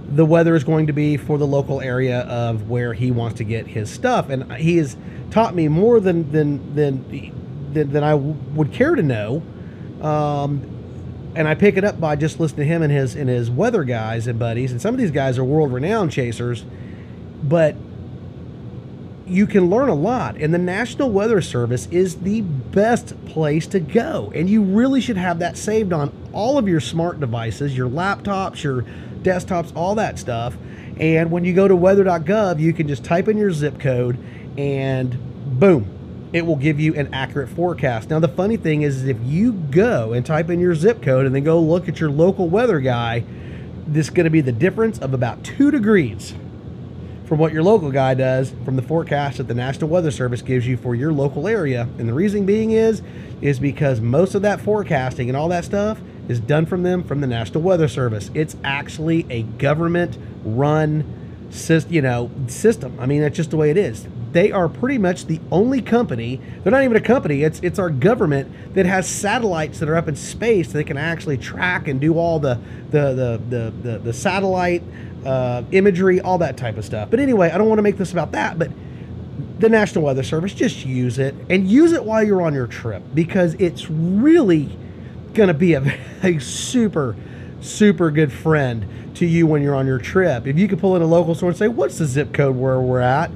the 0.08 0.26
weather 0.26 0.56
is 0.56 0.64
going 0.64 0.88
to 0.88 0.94
be 0.94 1.18
for 1.18 1.38
the 1.38 1.48
local 1.48 1.82
area 1.82 2.22
of 2.22 2.70
where 2.70 2.94
he 2.94 3.12
wants 3.12 3.38
to 3.38 3.44
get 3.44 3.68
his 3.68 3.90
stuff. 3.90 4.30
And 4.30 4.52
he 4.54 4.78
has 4.78 4.96
taught 5.32 5.56
me 5.56 5.68
more 5.68 6.00
than 6.00 6.32
than 6.32 6.76
than 6.76 7.74
than, 7.74 7.92
than 7.92 8.04
I 8.04 8.16
would 8.16 8.72
care 8.72 8.96
to 8.96 9.04
know. 9.04 9.44
Um, 10.02 10.75
and 11.36 11.48
I 11.48 11.56
pick 11.56 11.78
it 11.78 11.84
up 11.84 12.00
by 12.00 12.16
just 12.16 12.40
listening 12.40 12.68
to 12.68 12.74
him 12.74 12.82
and 12.82 12.92
his 12.92 13.16
and 13.16 13.30
his 13.30 13.50
weather 13.50 13.84
guys 13.84 14.28
and 14.28 14.40
buddies. 14.40 14.72
And 14.72 14.82
some 14.82 14.94
of 14.94 15.00
these 15.00 15.12
guys 15.12 15.38
are 15.38 15.44
world 15.44 15.74
renowned 15.74 16.12
chasers, 16.12 16.66
but 17.44 17.76
you 19.28 19.48
can 19.48 19.70
learn 19.70 19.90
a 19.90 19.96
lot. 19.96 20.38
And 20.38 20.54
the 20.54 20.60
National 20.60 21.10
Weather 21.10 21.42
Service 21.42 21.88
is 21.88 22.18
the 22.18 22.42
best 22.42 23.26
place 23.26 23.68
to 23.68 23.80
go. 23.80 24.32
And 24.36 24.50
you 24.50 24.62
really 24.62 25.02
should 25.02 25.18
have 25.18 25.40
that 25.40 25.58
saved 25.58 25.94
on 25.94 26.12
all 26.32 26.58
of 26.58 26.68
your 26.68 26.80
smart 26.80 27.20
devices, 27.20 27.76
your 27.76 27.90
laptops, 27.90 28.64
your 28.64 28.84
desktops, 29.24 29.76
all 29.76 29.96
that 29.96 30.20
stuff. 30.20 30.56
And 31.00 31.32
when 31.32 31.44
you 31.44 31.54
go 31.54 31.68
to 31.68 31.76
weather.gov, 31.76 32.60
you 32.60 32.72
can 32.72 32.88
just 32.88 33.04
type 33.04 33.28
in 33.28 33.38
your 33.38 33.52
zip 33.52 33.80
code 33.80 34.18
and 34.58 35.18
boom, 35.60 35.95
it 36.36 36.46
will 36.46 36.58
give 36.58 36.82
you 36.82 36.94
an 36.96 37.14
accurate 37.14 37.48
forecast. 37.48 38.10
Now, 38.10 38.20
the 38.20 38.28
funny 38.28 38.58
thing 38.58 38.82
is, 38.82 39.06
if 39.08 39.16
you 39.24 39.54
go 39.54 40.12
and 40.12 40.26
type 40.26 40.50
in 40.50 40.60
your 40.60 40.76
zip 40.76 41.02
code 41.02 41.26
and 41.26 41.34
then 41.34 41.46
go 41.46 41.58
look 41.62 41.88
at 41.88 42.02
your 42.02 42.12
local 42.12 42.50
weather 42.50 42.82
guy, 42.82 43.24
this 43.88 44.08
is 44.08 44.10
going 44.10 44.26
to 44.26 44.30
be 44.30 44.42
the 44.42 44.52
difference 44.52 45.00
of 45.00 45.14
about 45.14 45.46
two 45.46 45.72
degrees 45.72 46.36
from 47.24 47.40
what 47.40 47.54
your 47.54 47.64
local 47.64 47.90
guy 47.90 48.16
does 48.16 48.54
from 48.66 48.76
the 48.76 48.82
forecast 48.82 49.38
that 49.38 49.48
the 49.48 49.54
National 49.54 49.90
Weather 49.90 50.12
Service 50.12 50.42
gives 50.42 50.68
you 50.68 50.76
for 50.76 50.94
your 50.94 51.14
local 51.14 51.48
area. 51.48 51.88
And 51.98 52.10
the 52.10 52.14
reason 52.14 52.46
being 52.46 52.72
is 52.72 53.02
is 53.42 53.58
because 53.58 54.02
most 54.02 54.36
of 54.36 54.42
that 54.42 54.60
forecasting 54.60 55.30
and 55.30 55.38
all 55.38 55.48
that 55.48 55.64
stuff 55.64 56.02
is 56.28 56.42
done 56.42 56.66
from 56.66 56.84
them 56.84 57.02
from 57.02 57.22
the 57.22 57.28
National 57.28 57.64
Weather 57.64 57.88
Service. 57.88 58.30
It's 58.34 58.58
actually 58.62 59.26
a 59.30 59.44
government 59.44 60.18
run 60.44 61.50
system. 61.50 61.94
you 61.94 62.02
know 62.02 62.30
system. 62.48 62.98
I 63.00 63.06
mean, 63.06 63.22
that's 63.22 63.38
just 63.38 63.52
the 63.52 63.58
way 63.58 63.70
it 63.72 63.78
is. 63.78 64.06
They 64.36 64.52
are 64.52 64.68
pretty 64.68 64.98
much 64.98 65.28
the 65.28 65.40
only 65.50 65.82
company. 65.82 66.42
They're 66.62 66.72
not 66.72 66.84
even 66.84 66.98
a 66.98 67.02
company. 67.02 67.44
It's 67.44 67.62
it's 67.62 67.80
our 67.80 67.90
government 67.90 68.76
that 68.76 68.86
has 68.86 69.08
satellites 69.08 69.80
that 69.80 69.88
are 69.88 69.96
up 69.96 70.10
in 70.10 70.18
space 70.18 70.74
that 70.74 70.84
can 70.84 70.98
actually 70.98 71.38
track 71.38 71.88
and 71.88 72.02
do 72.02 72.18
all 72.18 72.38
the 72.40 72.60
the 72.92 73.14
the 73.14 73.42
the 73.50 73.74
the, 73.82 74.00
the 74.00 74.12
satellite 74.12 74.84
uh, 75.26 75.64
imagery, 75.72 76.20
all 76.20 76.38
that 76.40 76.58
type 76.58 76.76
of 76.76 76.84
stuff. 76.84 77.10
But 77.10 77.22
anyway, 77.22 77.50
I 77.50 77.58
don't 77.58 77.70
want 77.70 77.78
to 77.78 77.82
make 77.82 77.96
this 77.96 78.12
about 78.12 78.34
that, 78.34 78.60
but 78.60 78.72
the 79.60 79.70
National 79.70 80.04
Weather 80.04 80.22
Service, 80.22 80.54
just 80.54 80.86
use 80.86 81.18
it 81.18 81.34
and 81.50 81.66
use 81.66 81.94
it 81.94 82.04
while 82.04 82.22
you're 82.22 82.42
on 82.42 82.54
your 82.54 82.68
trip 82.68 83.04
because 83.14 83.54
it's 83.54 83.90
really 83.90 84.78
going 85.34 85.48
to 85.48 85.54
be 85.54 85.76
a, 85.76 85.98
a 86.24 86.40
super, 86.40 87.16
super 87.62 88.12
good 88.12 88.34
friend 88.34 89.16
to 89.16 89.26
you 89.26 89.48
when 89.48 89.62
you're 89.62 89.76
on 89.76 89.88
your 89.88 90.00
trip. 90.00 90.46
If 90.46 90.60
you 90.60 90.68
could 90.68 90.80
pull 90.80 90.98
in 90.98 91.02
a 91.02 91.08
local 91.08 91.36
store 91.36 91.52
and 91.52 91.58
say, 91.58 91.70
What's 91.70 92.00
the 92.00 92.06
zip 92.06 92.34
code 92.34 92.58
where 92.58 92.82
we're 92.82 93.00
at? 93.00 93.32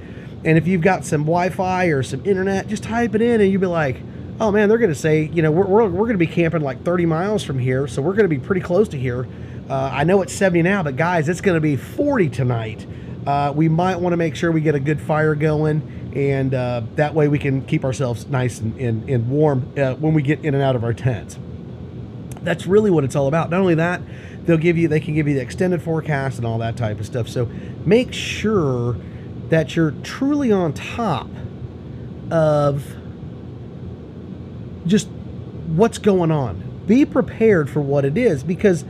And 0.45 0.57
if 0.57 0.67
you've 0.67 0.81
got 0.81 1.05
some 1.05 1.21
Wi 1.21 1.49
Fi 1.49 1.85
or 1.87 2.03
some 2.03 2.25
internet, 2.25 2.67
just 2.67 2.83
type 2.83 3.15
it 3.15 3.21
in 3.21 3.41
and 3.41 3.51
you'll 3.51 3.61
be 3.61 3.67
like, 3.67 3.97
Oh 4.41 4.51
man, 4.51 4.69
they're 4.69 4.77
going 4.77 4.93
to 4.93 4.95
say, 4.95 5.29
you 5.33 5.41
know, 5.41 5.51
we're, 5.51 5.65
we're, 5.65 5.83
we're 5.83 6.05
going 6.05 6.13
to 6.13 6.17
be 6.17 6.25
camping 6.25 6.61
like 6.61 6.83
30 6.83 7.05
miles 7.05 7.43
from 7.43 7.59
here, 7.59 7.87
so 7.87 8.01
we're 8.01 8.13
going 8.13 8.23
to 8.23 8.29
be 8.29 8.39
pretty 8.39 8.61
close 8.61 8.87
to 8.87 8.97
here 8.97 9.27
uh, 9.69 9.91
I 9.93 10.03
know 10.03 10.23
it's 10.23 10.33
70 10.33 10.63
now, 10.63 10.81
but 10.81 10.95
guys, 10.95 11.29
it's 11.29 11.41
going 11.41 11.55
to 11.55 11.61
be 11.61 11.75
40 11.75 12.29
tonight. 12.29 12.87
Uh, 13.27 13.53
we 13.55 13.69
might 13.69 13.97
want 13.97 14.13
to 14.13 14.17
make 14.17 14.35
sure 14.35 14.51
we 14.51 14.61
get 14.61 14.73
a 14.73 14.79
good 14.79 14.99
fire 14.99 15.35
going, 15.35 16.11
and 16.15 16.55
uh, 16.55 16.81
that 16.95 17.13
way 17.13 17.27
we 17.27 17.37
can 17.37 17.63
keep 17.65 17.85
ourselves 17.85 18.25
nice 18.25 18.59
and, 18.59 18.75
and, 18.79 19.07
and 19.07 19.29
warm 19.29 19.71
uh, 19.77 19.93
when 19.95 20.15
we 20.15 20.23
get 20.23 20.43
in 20.43 20.55
and 20.55 20.63
out 20.63 20.75
of 20.75 20.83
our 20.83 20.93
tents. 20.93 21.37
That's 22.41 22.65
really 22.65 22.89
what 22.89 23.03
it's 23.03 23.15
all 23.15 23.27
about. 23.27 23.51
Not 23.51 23.59
only 23.59 23.75
that, 23.75 24.01
they'll 24.45 24.57
give 24.57 24.75
you 24.75 24.87
they 24.87 25.01
can 25.01 25.13
give 25.13 25.27
you 25.27 25.35
the 25.35 25.41
extended 25.41 25.83
forecast 25.83 26.37
and 26.37 26.47
all 26.47 26.57
that 26.59 26.75
type 26.75 26.99
of 26.99 27.05
stuff. 27.05 27.27
So 27.27 27.45
make 27.85 28.11
sure 28.11 28.95
that 29.49 29.75
you're 29.75 29.91
truly 30.03 30.51
on 30.51 30.73
top 30.73 31.27
of 32.31 32.95
just 34.85 35.07
what's 35.67 35.97
going 35.97 36.31
on. 36.31 36.63
Be 36.87 37.05
prepared 37.05 37.69
for 37.69 37.81
what 37.81 38.05
it 38.05 38.17
is 38.17 38.43
because 38.43 38.83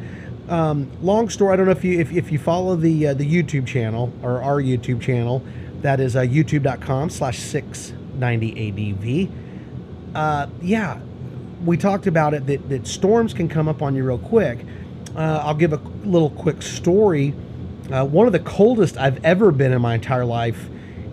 um, 0.47 0.89
long 1.01 1.29
story. 1.29 1.53
I 1.53 1.55
don't 1.57 1.65
know 1.65 1.71
if 1.71 1.83
you 1.83 1.99
if, 1.99 2.11
if 2.11 2.31
you 2.31 2.39
follow 2.39 2.75
the 2.75 3.07
uh, 3.07 3.13
the 3.13 3.25
YouTube 3.25 3.67
channel 3.67 4.11
or 4.23 4.41
our 4.41 4.61
YouTube 4.61 5.01
channel, 5.01 5.43
that 5.81 5.99
is 5.99 6.15
uh, 6.15 6.21
YouTube.com/slash 6.21 7.37
690adv. 7.39 9.31
Uh, 10.15 10.47
yeah, 10.61 10.99
we 11.65 11.77
talked 11.77 12.07
about 12.07 12.33
it 12.33 12.47
that 12.47 12.69
that 12.69 12.87
storms 12.87 13.33
can 13.33 13.47
come 13.47 13.67
up 13.67 13.81
on 13.81 13.95
you 13.95 14.03
real 14.03 14.17
quick. 14.17 14.59
Uh, 15.15 15.41
I'll 15.43 15.55
give 15.55 15.73
a 15.73 15.81
little 16.03 16.29
quick 16.31 16.61
story. 16.61 17.33
Uh, 17.91 18.05
one 18.05 18.27
of 18.27 18.33
the 18.33 18.39
coldest 18.39 18.97
I've 18.97 19.23
ever 19.25 19.51
been 19.51 19.73
in 19.73 19.81
my 19.81 19.95
entire 19.95 20.25
life 20.25 20.69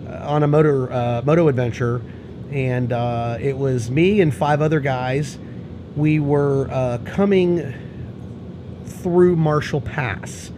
uh, 0.07 0.29
on 0.29 0.43
a 0.43 0.47
motor 0.47 0.91
uh, 0.91 1.23
moto 1.25 1.47
adventure, 1.47 2.03
and 2.51 2.93
uh, 2.93 3.37
it 3.39 3.57
was 3.57 3.89
me 3.89 4.21
and 4.21 4.33
five 4.33 4.61
other 4.61 4.79
guys. 4.79 5.39
We 5.95 6.19
were 6.19 6.67
uh, 6.69 6.99
coming 7.03 7.73
through 8.85 9.37
Marshall 9.37 9.81
Pass. 9.81 10.51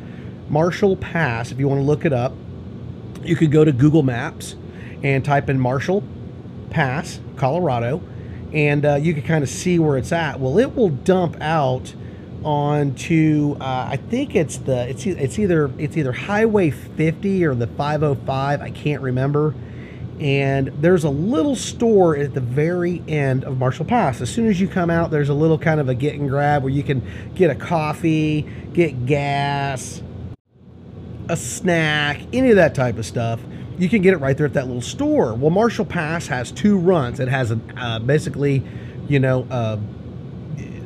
Marshall 0.50 0.98
Pass, 0.98 1.54
if 1.54 1.60
you 1.60 1.70
want 1.70 1.80
to 1.80 1.86
look 1.86 2.04
it 2.04 2.12
up, 2.12 2.34
you 3.24 3.38
could 3.38 3.52
go 3.52 3.64
to 3.64 3.72
Google 3.72 4.04
Maps 4.04 4.56
and 5.02 5.24
type 5.24 5.50
in 5.50 5.58
Marshall 5.58 6.04
Pass, 6.70 7.22
Colorado, 7.38 8.02
and 8.52 8.86
uh, 8.86 8.96
you 8.96 9.14
can 9.14 9.24
kind 9.24 9.42
of 9.42 9.50
see 9.50 9.80
where 9.80 9.98
it's 9.98 10.12
at. 10.12 10.42
Well, 10.42 10.60
it 10.60 10.76
will 10.76 10.90
dump 10.90 11.38
out 11.40 11.94
onto 12.44 13.56
uh, 13.60 13.88
I 13.92 13.98
think 13.98 14.36
it's 14.36 14.58
the 14.58 14.90
it's 14.90 15.06
it's 15.06 15.40
either 15.40 15.72
it's 15.78 15.98
either 15.98 16.12
Highway 16.12 16.70
50 16.70 17.46
or 17.46 17.56
the 17.56 17.68
505. 17.68 18.62
I 18.62 18.70
can't 18.72 19.02
remember 19.02 19.54
and 20.20 20.68
there's 20.82 21.06
a 21.06 21.10
little 21.10 21.56
store 21.56 22.18
at 22.18 22.34
the 22.34 22.42
very 22.42 23.02
end 23.08 23.46
of 23.46 23.58
Marshall 23.58 23.86
Pass. 23.86 24.20
As 24.20 24.30
soon 24.30 24.48
as 24.48 24.60
you 24.60 24.68
come 24.68 24.90
out, 24.90 25.12
there's 25.12 25.30
a 25.30 25.34
little 25.34 25.58
kind 25.58 25.80
of 25.80 25.88
a 25.88 25.96
get 25.96 26.16
and 26.16 26.30
grab 26.30 26.62
where 26.64 26.72
you 26.72 26.84
can 26.84 27.02
get 27.36 27.50
a 27.50 27.56
coffee, 27.56 28.42
get 28.74 29.06
gas, 29.06 30.02
a 31.30 31.38
snack, 31.38 32.22
any 32.34 32.50
of 32.50 32.58
that 32.58 32.76
type 32.76 32.98
of 32.98 33.06
stuff. 33.06 33.40
You 33.78 33.88
can 33.88 34.02
get 34.02 34.14
it 34.14 34.18
right 34.18 34.36
there 34.36 34.46
at 34.46 34.54
that 34.54 34.68
little 34.68 34.82
store. 34.82 35.34
Well, 35.34 35.52
Marshall 35.52 35.86
Pass 35.86 36.28
has 36.28 36.52
two 36.52 36.78
runs. 36.78 37.22
It 37.22 37.30
has 37.30 37.52
a 37.52 37.60
uh, 37.78 38.00
basically, 38.00 38.62
you 39.08 39.20
know, 39.20 39.48
uh, 39.50 39.78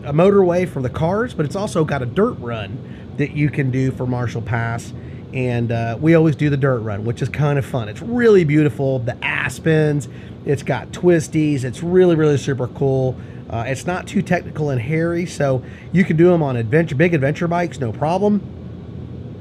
a 0.05 0.13
motorway 0.13 0.67
for 0.67 0.81
the 0.81 0.89
cars, 0.89 1.33
but 1.33 1.45
it's 1.45 1.55
also 1.55 1.83
got 1.83 2.01
a 2.01 2.05
dirt 2.05 2.33
run 2.39 3.13
that 3.17 3.31
you 3.31 3.49
can 3.49 3.71
do 3.71 3.91
for 3.91 4.05
Marshall 4.05 4.41
Pass 4.41 4.93
and 5.33 5.71
uh, 5.71 5.97
we 5.99 6.13
always 6.13 6.35
do 6.35 6.49
the 6.49 6.57
dirt 6.57 6.79
run, 6.79 7.05
which 7.05 7.21
is 7.21 7.29
kind 7.29 7.57
of 7.57 7.65
fun. 7.65 7.89
It's 7.89 8.01
really 8.01 8.43
beautiful. 8.43 8.99
The 8.99 9.17
aspens, 9.25 10.07
it's 10.45 10.61
got 10.61 10.89
twisties. 10.91 11.63
It's 11.63 11.81
really, 11.81 12.15
really 12.15 12.37
super 12.37 12.67
cool. 12.67 13.17
Uh, 13.49 13.65
it's 13.67 13.85
not 13.85 14.07
too 14.07 14.21
technical 14.21 14.69
and 14.69 14.79
hairy, 14.79 15.25
so 15.25 15.63
you 15.91 16.03
can 16.03 16.17
do 16.17 16.27
them 16.27 16.43
on 16.43 16.55
adventure, 16.55 16.95
big 16.95 17.13
adventure 17.13 17.47
bikes, 17.47 17.79
no 17.79 17.91
problem. 17.91 18.41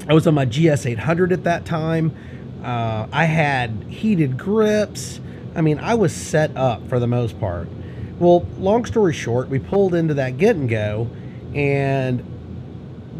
I 0.07 0.13
was 0.13 0.27
on 0.27 0.33
my 0.33 0.45
GS 0.45 0.85
800 0.85 1.31
at 1.31 1.43
that 1.43 1.65
time. 1.65 2.15
Uh, 2.63 3.07
I 3.11 3.25
had 3.25 3.85
heated 3.89 4.37
grips. 4.37 5.19
I 5.55 5.61
mean, 5.61 5.77
I 5.77 5.93
was 5.93 6.13
set 6.13 6.55
up 6.57 6.87
for 6.89 6.99
the 6.99 7.07
most 7.07 7.39
part. 7.39 7.67
Well, 8.23 8.47
long 8.57 8.85
story 8.85 9.11
short, 9.11 9.49
we 9.49 9.59
pulled 9.59 9.93
into 9.93 10.13
that 10.13 10.37
get 10.37 10.55
and 10.55 10.69
go, 10.69 11.09
and 11.53 12.23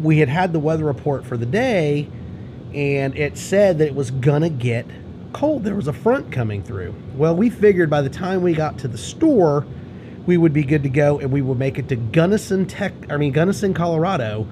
we 0.02 0.16
had 0.16 0.30
had 0.30 0.54
the 0.54 0.58
weather 0.58 0.84
report 0.84 1.26
for 1.26 1.36
the 1.36 1.44
day 1.44 2.08
and 2.72 3.14
it 3.14 3.36
said 3.36 3.76
that 3.78 3.88
it 3.88 3.94
was 3.94 4.10
gonna 4.10 4.48
get 4.48 4.86
cold. 5.34 5.62
There 5.62 5.74
was 5.74 5.88
a 5.88 5.92
front 5.92 6.32
coming 6.32 6.62
through. 6.62 6.94
Well, 7.16 7.36
we 7.36 7.50
figured 7.50 7.90
by 7.90 8.00
the 8.00 8.08
time 8.08 8.40
we 8.40 8.54
got 8.54 8.78
to 8.78 8.88
the 8.88 8.96
store, 8.96 9.66
we 10.24 10.38
would 10.38 10.54
be 10.54 10.62
good 10.62 10.82
to 10.84 10.88
go 10.88 11.18
and 11.18 11.30
we 11.30 11.42
would 11.42 11.58
make 11.58 11.78
it 11.78 11.86
to 11.90 11.96
Gunnison 11.96 12.64
Tech 12.64 12.94
I 13.10 13.18
mean 13.18 13.32
Gunnison, 13.32 13.74
Colorado 13.74 14.48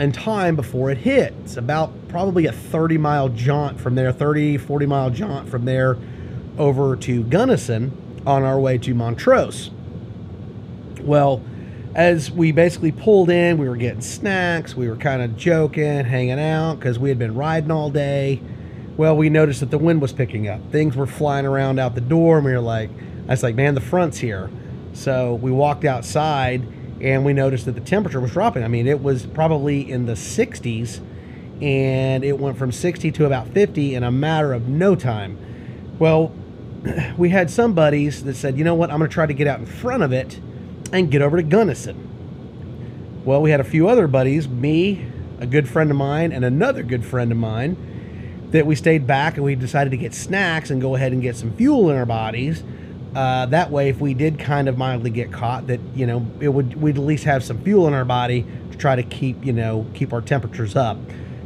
in 0.00 0.10
time 0.10 0.56
before 0.56 0.90
it 0.90 0.98
hit. 0.98 1.34
It's 1.44 1.56
about 1.56 1.92
probably 2.08 2.46
a 2.46 2.52
30 2.52 2.98
mile 2.98 3.28
jaunt 3.28 3.80
from 3.80 3.94
there, 3.94 4.10
30, 4.10 4.58
40 4.58 4.86
mile 4.86 5.10
jaunt 5.10 5.48
from 5.48 5.66
there 5.66 5.96
over 6.58 6.96
to 6.96 7.22
Gunnison 7.22 7.96
on 8.26 8.42
our 8.42 8.58
way 8.58 8.76
to 8.78 8.92
Montrose. 8.92 9.70
Well, 11.04 11.42
as 11.94 12.30
we 12.30 12.50
basically 12.50 12.92
pulled 12.92 13.30
in, 13.30 13.58
we 13.58 13.68
were 13.68 13.76
getting 13.76 14.00
snacks, 14.00 14.74
we 14.74 14.88
were 14.88 14.96
kind 14.96 15.22
of 15.22 15.36
joking, 15.36 16.04
hanging 16.04 16.40
out 16.40 16.76
because 16.76 16.98
we 16.98 17.08
had 17.08 17.18
been 17.18 17.34
riding 17.34 17.70
all 17.70 17.90
day. 17.90 18.40
Well, 18.96 19.16
we 19.16 19.28
noticed 19.28 19.60
that 19.60 19.70
the 19.70 19.78
wind 19.78 20.00
was 20.00 20.12
picking 20.12 20.48
up. 20.48 20.72
Things 20.72 20.96
were 20.96 21.06
flying 21.06 21.46
around 21.46 21.78
out 21.78 21.94
the 21.94 22.00
door, 22.00 22.38
and 22.38 22.46
we 22.46 22.52
were 22.52 22.60
like, 22.60 22.90
I 23.26 23.32
was 23.32 23.42
like, 23.42 23.54
man, 23.54 23.74
the 23.74 23.80
front's 23.80 24.18
here. 24.18 24.50
So 24.92 25.34
we 25.34 25.50
walked 25.50 25.84
outside 25.84 26.66
and 27.00 27.24
we 27.24 27.32
noticed 27.32 27.66
that 27.66 27.74
the 27.74 27.80
temperature 27.80 28.20
was 28.20 28.32
dropping. 28.32 28.62
I 28.62 28.68
mean, 28.68 28.86
it 28.86 29.02
was 29.02 29.26
probably 29.26 29.90
in 29.90 30.06
the 30.06 30.12
60s 30.12 31.00
and 31.60 32.24
it 32.24 32.38
went 32.38 32.56
from 32.56 32.72
60 32.72 33.10
to 33.12 33.26
about 33.26 33.48
50 33.48 33.94
in 33.94 34.02
a 34.04 34.10
matter 34.10 34.52
of 34.52 34.68
no 34.68 34.94
time. 34.94 35.38
Well, 35.98 36.32
we 37.16 37.30
had 37.30 37.50
some 37.50 37.72
buddies 37.72 38.24
that 38.24 38.36
said, 38.36 38.56
you 38.56 38.64
know 38.64 38.74
what, 38.74 38.90
I'm 38.90 38.98
going 38.98 39.10
to 39.10 39.14
try 39.14 39.26
to 39.26 39.34
get 39.34 39.46
out 39.46 39.58
in 39.58 39.66
front 39.66 40.02
of 40.02 40.12
it 40.12 40.38
and 40.92 41.10
get 41.10 41.22
over 41.22 41.36
to 41.36 41.42
Gunnison. 41.42 42.10
Well, 43.24 43.40
we 43.40 43.50
had 43.50 43.60
a 43.60 43.64
few 43.64 43.88
other 43.88 44.06
buddies, 44.06 44.48
me, 44.48 45.06
a 45.40 45.46
good 45.46 45.68
friend 45.68 45.90
of 45.90 45.96
mine, 45.96 46.32
and 46.32 46.44
another 46.44 46.82
good 46.82 47.04
friend 47.04 47.32
of 47.32 47.38
mine, 47.38 48.48
that 48.50 48.66
we 48.66 48.74
stayed 48.76 49.06
back 49.06 49.34
and 49.36 49.44
we 49.44 49.54
decided 49.54 49.90
to 49.90 49.96
get 49.96 50.14
snacks 50.14 50.70
and 50.70 50.80
go 50.80 50.94
ahead 50.94 51.12
and 51.12 51.22
get 51.22 51.36
some 51.36 51.52
fuel 51.56 51.90
in 51.90 51.96
our 51.96 52.06
bodies. 52.06 52.62
Uh, 53.14 53.46
that 53.46 53.70
way, 53.70 53.88
if 53.88 54.00
we 54.00 54.12
did 54.12 54.38
kind 54.38 54.68
of 54.68 54.76
mildly 54.76 55.10
get 55.10 55.32
caught, 55.32 55.66
that 55.68 55.80
you 55.94 56.06
know, 56.06 56.26
it 56.40 56.48
would 56.48 56.80
we'd 56.80 56.96
at 56.98 57.04
least 57.04 57.24
have 57.24 57.42
some 57.44 57.62
fuel 57.62 57.86
in 57.86 57.94
our 57.94 58.04
body 58.04 58.44
to 58.70 58.76
try 58.78 58.96
to 58.96 59.02
keep 59.02 59.44
you 59.44 59.52
know 59.52 59.86
keep 59.94 60.12
our 60.12 60.20
temperatures 60.20 60.76
up. 60.76 60.98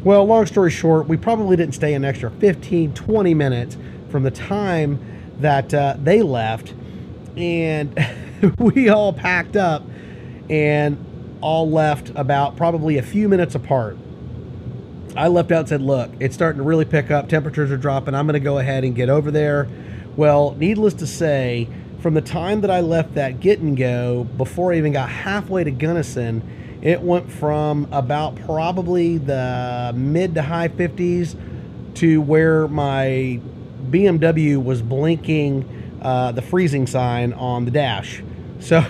Well, 0.03 0.25
long 0.25 0.47
story 0.47 0.71
short, 0.71 1.09
we 1.09 1.17
probably 1.17 1.57
didn't 1.57 1.75
stay 1.75 1.95
an 1.95 2.05
extra 2.05 2.31
15, 2.31 2.95
20 2.95 3.35
minutes 3.35 3.77
from 4.09 4.23
the 4.23 4.31
time 4.31 4.99
that 5.41 5.75
uh, 5.75 5.97
they 6.03 6.23
left, 6.23 6.73
and 7.37 7.95
we 8.59 8.89
all 8.89 9.13
packed 9.13 9.57
up 9.57 9.83
and 10.49 11.05
all 11.41 11.71
left 11.71 12.11
about 12.15 12.57
probably 12.57 12.99
a 12.99 13.03
few 13.03 13.29
minutes 13.29 13.55
apart. 13.55 13.97
I 15.17 15.29
left 15.29 15.51
out 15.51 15.61
and 15.61 15.69
said, 15.69 15.83
Look, 15.83 16.11
it's 16.21 16.35
starting 16.35 16.59
to 16.59 16.65
really 16.65 16.85
pick 16.85 17.11
up. 17.11 17.29
Temperatures 17.29 17.71
are 17.71 17.77
dropping. 17.77 18.15
I'm 18.15 18.27
going 18.27 18.35
to 18.35 18.41
go 18.41 18.59
ahead 18.59 18.85
and 18.85 18.95
get 18.95 19.09
over 19.09 19.31
there. 19.31 19.69
Well, 20.17 20.55
needless 20.59 20.95
to 20.95 21.07
say, 21.07 21.69
from 22.01 22.15
the 22.15 22.21
time 22.21 22.61
that 22.61 22.71
I 22.71 22.81
left 22.81 23.15
that 23.15 23.41
get 23.41 23.61
and 23.61 23.77
go, 23.77 24.25
before 24.25 24.73
I 24.73 24.79
even 24.79 24.93
got 24.93 25.09
halfway 25.09 25.65
to 25.65 25.71
Gunnison, 25.71 26.79
it 26.83 27.03
went 27.03 27.31
from 27.31 27.89
about 27.91 28.37
probably 28.37 29.19
the 29.19 29.93
mid 29.97 30.35
to 30.35 30.43
high 30.43 30.69
50s 30.69 31.37
to 31.95 32.21
where 32.21 32.69
my 32.69 33.41
BMW 33.91 34.63
was 34.63 34.83
blinking 34.83 35.78
uh, 36.03 36.33
the 36.33 36.43
freezing 36.43 36.87
sign 36.87 37.33
on 37.33 37.65
the 37.65 37.71
dash. 37.71 38.23
So 38.61 38.85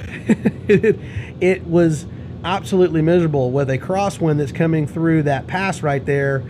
it, 0.68 0.98
it 1.40 1.66
was 1.66 2.06
absolutely 2.44 3.02
miserable 3.02 3.50
with 3.50 3.70
a 3.70 3.78
crosswind 3.78 4.38
that's 4.38 4.52
coming 4.52 4.86
through 4.86 5.24
that 5.24 5.46
pass 5.46 5.82
right 5.82 6.04
there. 6.04 6.42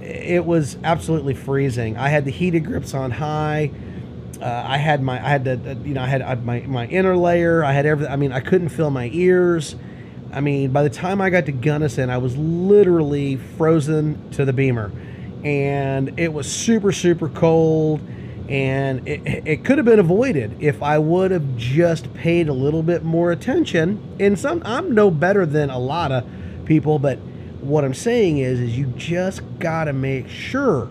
It 0.00 0.44
was 0.44 0.76
absolutely 0.84 1.34
freezing. 1.34 1.96
I 1.96 2.08
had 2.08 2.24
the 2.24 2.30
heated 2.30 2.64
grips 2.64 2.94
on 2.94 3.10
high. 3.10 3.70
Uh, 4.40 4.64
I 4.66 4.76
had 4.76 5.02
my, 5.02 5.24
I 5.24 5.28
had 5.28 5.44
the, 5.44 5.78
you 5.84 5.94
know, 5.94 6.02
I 6.02 6.06
had 6.06 6.44
my 6.44 6.60
my 6.60 6.86
inner 6.86 7.16
layer. 7.16 7.64
I 7.64 7.72
had 7.72 7.86
everything. 7.86 8.12
I 8.12 8.16
mean, 8.16 8.32
I 8.32 8.40
couldn't 8.40 8.68
feel 8.68 8.90
my 8.90 9.10
ears. 9.12 9.74
I 10.32 10.40
mean, 10.40 10.72
by 10.72 10.82
the 10.82 10.90
time 10.90 11.20
I 11.20 11.30
got 11.30 11.46
to 11.46 11.52
Gunnison, 11.52 12.10
I 12.10 12.18
was 12.18 12.36
literally 12.36 13.36
frozen 13.36 14.30
to 14.32 14.44
the 14.44 14.52
beamer, 14.52 14.92
and 15.42 16.18
it 16.20 16.32
was 16.32 16.50
super 16.50 16.92
super 16.92 17.28
cold 17.30 18.00
and 18.48 19.06
it, 19.08 19.20
it 19.46 19.64
could 19.64 19.78
have 19.78 19.84
been 19.84 19.98
avoided 19.98 20.56
if 20.60 20.82
I 20.82 20.98
would 20.98 21.30
have 21.30 21.56
just 21.56 22.12
paid 22.14 22.48
a 22.48 22.52
little 22.52 22.82
bit 22.82 23.02
more 23.02 23.32
attention. 23.32 24.00
And 24.20 24.38
some, 24.38 24.62
I'm 24.64 24.94
no 24.94 25.10
better 25.10 25.44
than 25.44 25.70
a 25.70 25.78
lot 25.78 26.12
of 26.12 26.24
people, 26.64 26.98
but 26.98 27.18
what 27.60 27.84
I'm 27.84 27.94
saying 27.94 28.38
is, 28.38 28.60
is 28.60 28.78
you 28.78 28.86
just 28.96 29.42
got 29.58 29.84
to 29.84 29.92
make 29.92 30.28
sure 30.28 30.88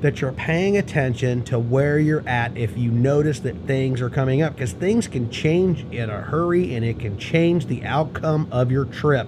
that 0.00 0.20
you're 0.20 0.32
paying 0.32 0.76
attention 0.76 1.42
to 1.44 1.58
where 1.58 1.98
you're 1.98 2.26
at 2.28 2.56
if 2.56 2.76
you 2.76 2.90
notice 2.90 3.40
that 3.40 3.56
things 3.66 4.00
are 4.00 4.10
coming 4.10 4.42
up 4.42 4.54
because 4.54 4.72
things 4.72 5.08
can 5.08 5.28
change 5.30 5.84
in 5.92 6.08
a 6.08 6.20
hurry 6.20 6.74
and 6.74 6.84
it 6.84 7.00
can 7.00 7.18
change 7.18 7.66
the 7.66 7.84
outcome 7.84 8.46
of 8.52 8.70
your 8.70 8.84
trip. 8.84 9.26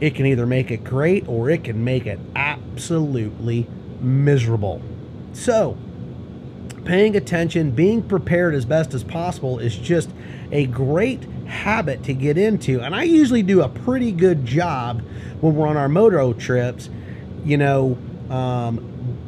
It 0.00 0.14
can 0.14 0.26
either 0.26 0.46
make 0.46 0.70
it 0.70 0.82
great 0.82 1.28
or 1.28 1.50
it 1.50 1.64
can 1.64 1.84
make 1.84 2.06
it 2.06 2.18
absolutely 2.34 3.68
miserable. 4.00 4.82
So, 5.32 5.76
paying 6.84 7.16
attention, 7.16 7.70
being 7.70 8.02
prepared 8.02 8.54
as 8.54 8.64
best 8.64 8.94
as 8.94 9.02
possible 9.04 9.58
is 9.58 9.76
just 9.76 10.10
a 10.52 10.66
great 10.66 11.24
habit 11.46 12.02
to 12.04 12.14
get 12.14 12.38
into. 12.38 12.80
And 12.80 12.94
I 12.94 13.04
usually 13.04 13.42
do 13.42 13.62
a 13.62 13.68
pretty 13.68 14.12
good 14.12 14.44
job 14.44 15.02
when 15.40 15.54
we're 15.54 15.66
on 15.66 15.76
our 15.76 15.88
moto 15.88 16.32
trips. 16.32 16.88
You 17.44 17.58
know, 17.58 17.98
um, 18.30 18.78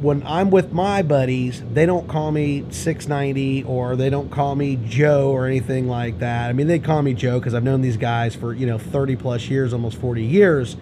when 0.01 0.23
I'm 0.25 0.49
with 0.49 0.71
my 0.71 1.01
buddies, 1.01 1.63
they 1.73 1.85
don't 1.85 2.07
call 2.07 2.31
me 2.31 2.65
690 2.69 3.63
or 3.63 3.95
they 3.95 4.09
don't 4.09 4.29
call 4.31 4.55
me 4.55 4.79
Joe 4.87 5.31
or 5.31 5.45
anything 5.45 5.87
like 5.87 6.19
that. 6.19 6.49
I 6.49 6.53
mean, 6.53 6.67
they 6.67 6.79
call 6.79 7.01
me 7.01 7.13
Joe 7.13 7.39
because 7.39 7.53
I've 7.53 7.63
known 7.63 7.81
these 7.81 7.97
guys 7.97 8.35
for, 8.35 8.53
you 8.53 8.65
know, 8.65 8.77
30 8.77 9.15
plus 9.15 9.49
years, 9.49 9.73
almost 9.73 9.97
40 9.97 10.23
years. 10.23 10.77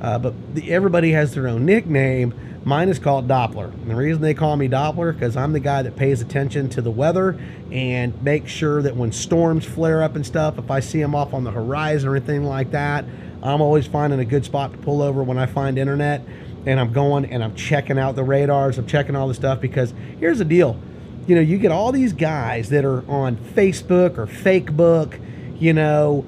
Uh, 0.00 0.18
but 0.18 0.54
the, 0.54 0.70
everybody 0.72 1.12
has 1.12 1.34
their 1.34 1.48
own 1.48 1.66
nickname. 1.66 2.34
Mine 2.68 2.90
is 2.90 2.98
called 2.98 3.26
Doppler. 3.26 3.72
And 3.72 3.90
the 3.90 3.94
reason 3.94 4.20
they 4.20 4.34
call 4.34 4.54
me 4.54 4.68
Doppler 4.68 5.14
because 5.14 5.38
I'm 5.38 5.54
the 5.54 5.60
guy 5.60 5.80
that 5.80 5.96
pays 5.96 6.20
attention 6.20 6.68
to 6.68 6.82
the 6.82 6.90
weather 6.90 7.40
and 7.72 8.22
make 8.22 8.46
sure 8.46 8.82
that 8.82 8.94
when 8.94 9.10
storms 9.10 9.64
flare 9.64 10.02
up 10.02 10.16
and 10.16 10.26
stuff, 10.26 10.58
if 10.58 10.70
I 10.70 10.80
see 10.80 11.00
them 11.00 11.14
off 11.14 11.32
on 11.32 11.44
the 11.44 11.50
horizon 11.50 12.10
or 12.10 12.16
anything 12.16 12.44
like 12.44 12.72
that, 12.72 13.06
I'm 13.42 13.62
always 13.62 13.86
finding 13.86 14.20
a 14.20 14.24
good 14.26 14.44
spot 14.44 14.72
to 14.72 14.78
pull 14.78 15.00
over 15.00 15.22
when 15.22 15.38
I 15.38 15.46
find 15.46 15.78
internet 15.78 16.20
and 16.66 16.78
I'm 16.78 16.92
going 16.92 17.24
and 17.24 17.42
I'm 17.42 17.54
checking 17.54 17.98
out 17.98 18.16
the 18.16 18.24
radars, 18.24 18.76
I'm 18.76 18.86
checking 18.86 19.16
all 19.16 19.28
the 19.28 19.34
stuff 19.34 19.62
because 19.62 19.94
here's 20.20 20.36
the 20.36 20.44
deal. 20.44 20.78
You 21.26 21.36
know, 21.36 21.40
you 21.40 21.56
get 21.56 21.72
all 21.72 21.90
these 21.90 22.12
guys 22.12 22.68
that 22.68 22.84
are 22.84 23.02
on 23.10 23.38
Facebook 23.38 24.18
or 24.18 24.26
Fakebook, 24.26 25.18
you 25.58 25.72
know, 25.72 26.26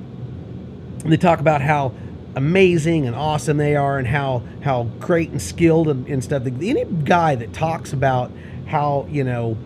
they 1.05 1.19
talk 1.19 1.41
about 1.41 1.61
how 1.61 1.93
amazing 2.37 3.07
and 3.07 3.17
awesome 3.17 3.57
they 3.57 3.77
are 3.77 3.99
and 3.99 4.07
how 4.07 4.43
how 4.63 4.85
great 4.99 5.31
and 5.31 5.43
skilled 5.43 5.89
and, 5.89 6.07
and 6.07 6.23
stuff. 6.23 6.45
Any 6.47 6.85
guy 6.85 7.35
that 7.35 7.53
talks 7.53 7.93
about 7.93 8.31
how 8.67 9.07
you 9.11 9.25
know 9.25 9.57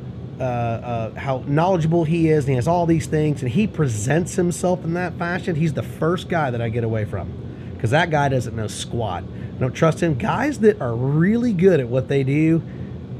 uh, 0.41 0.43
uh, 0.43 1.15
how 1.15 1.45
knowledgeable 1.47 2.05
he 2.05 2.29
is 2.29 2.45
and 2.45 2.51
he 2.51 2.55
has 2.57 2.67
all 2.67 2.87
these 2.87 3.07
things 3.07 3.43
and 3.43 3.51
he 3.51 3.67
presents 3.67 4.35
himself 4.35 4.83
in 4.83 4.95
that 4.95 5.17
fashion, 5.17 5.55
he's 5.55 5.75
the 5.75 5.83
first 5.83 6.29
guy 6.29 6.51
that 6.51 6.61
I 6.61 6.69
get 6.71 6.85
away 6.85 7.05
from 7.05 7.31
because 7.75 7.91
that 7.91 8.11
guy 8.11 8.29
doesn't 8.29 8.57
know 8.57 8.67
squat. 8.67 9.23
I 9.23 9.61
don't 9.61 9.75
trust 9.75 10.03
him. 10.03 10.17
Guys 10.17 10.59
that 10.61 10.81
are 10.81 10.95
really 10.95 11.53
good 11.53 11.79
at 11.79 11.87
what 11.87 12.09
they 12.09 12.25
do, 12.25 12.63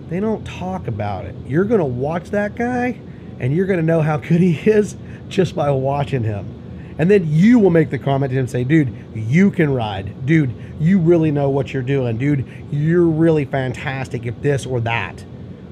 they 0.09 0.19
don't 0.19 0.45
talk 0.45 0.89
about 0.89 1.25
it. 1.25 1.37
You're 1.47 1.65
going 1.65 1.79
to 1.79 1.85
watch 1.85 2.31
that 2.31 2.57
guy 2.57 2.99
and 3.39 3.55
you're 3.55 3.67
going 3.67 3.79
to 3.79 3.87
know 3.87 4.01
how 4.01 4.17
good 4.17 4.41
he 4.41 4.59
is 4.69 4.97
just 5.29 5.55
by 5.55 5.71
watching 5.71 6.25
him. 6.25 6.64
And 6.99 7.11
then 7.11 7.27
you 7.27 7.59
will 7.59 7.71
make 7.71 7.91
the 7.91 7.99
comment 7.99 8.31
to 8.31 8.37
him 8.37 8.41
and 8.41 8.51
say, 8.51 8.63
dude, 8.63 8.95
you 9.15 9.51
can 9.51 9.73
ride. 9.73 10.27
Dude, 10.27 10.55
you 10.79 10.99
really 10.99 11.33
know 11.33 11.51
what 11.51 11.73
you're 11.73 11.83
doing. 11.83 12.19
Dude, 12.19 12.47
you're 12.71 13.07
really 13.07 13.45
fantastic 13.45 14.27
if 14.27 14.41
this 14.43 14.65
or 14.65 14.81
that. 14.81 15.25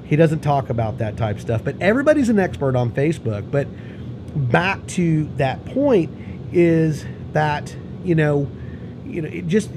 He 0.04 0.16
doesn't 0.16 0.40
talk 0.40 0.68
about 0.68 0.98
that 0.98 1.16
type 1.16 1.38
stuff. 1.38 1.62
But 1.64 1.80
everybody's 1.80 2.28
an 2.28 2.38
expert 2.38 2.74
on 2.74 2.90
Facebook. 2.90 3.50
But 3.50 3.68
back 4.50 4.84
to 4.88 5.24
that 5.36 5.64
point 5.64 6.10
is 6.52 7.06
that, 7.32 7.74
you 8.04 8.14
know, 8.14 8.50
you 9.06 9.22
know, 9.22 9.28
just 9.42 9.70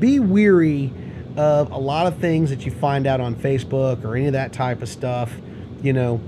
be 0.00 0.18
weary 0.18 0.92
of 1.36 1.70
a 1.70 1.78
lot 1.78 2.06
of 2.06 2.18
things 2.18 2.50
that 2.50 2.66
you 2.66 2.72
find 2.72 3.06
out 3.06 3.20
on 3.20 3.36
Facebook 3.36 4.04
or 4.04 4.16
any 4.16 4.26
of 4.26 4.32
that 4.32 4.52
type 4.52 4.82
of 4.82 4.88
stuff. 4.88 5.32
You 5.82 5.92
know, 5.92 6.20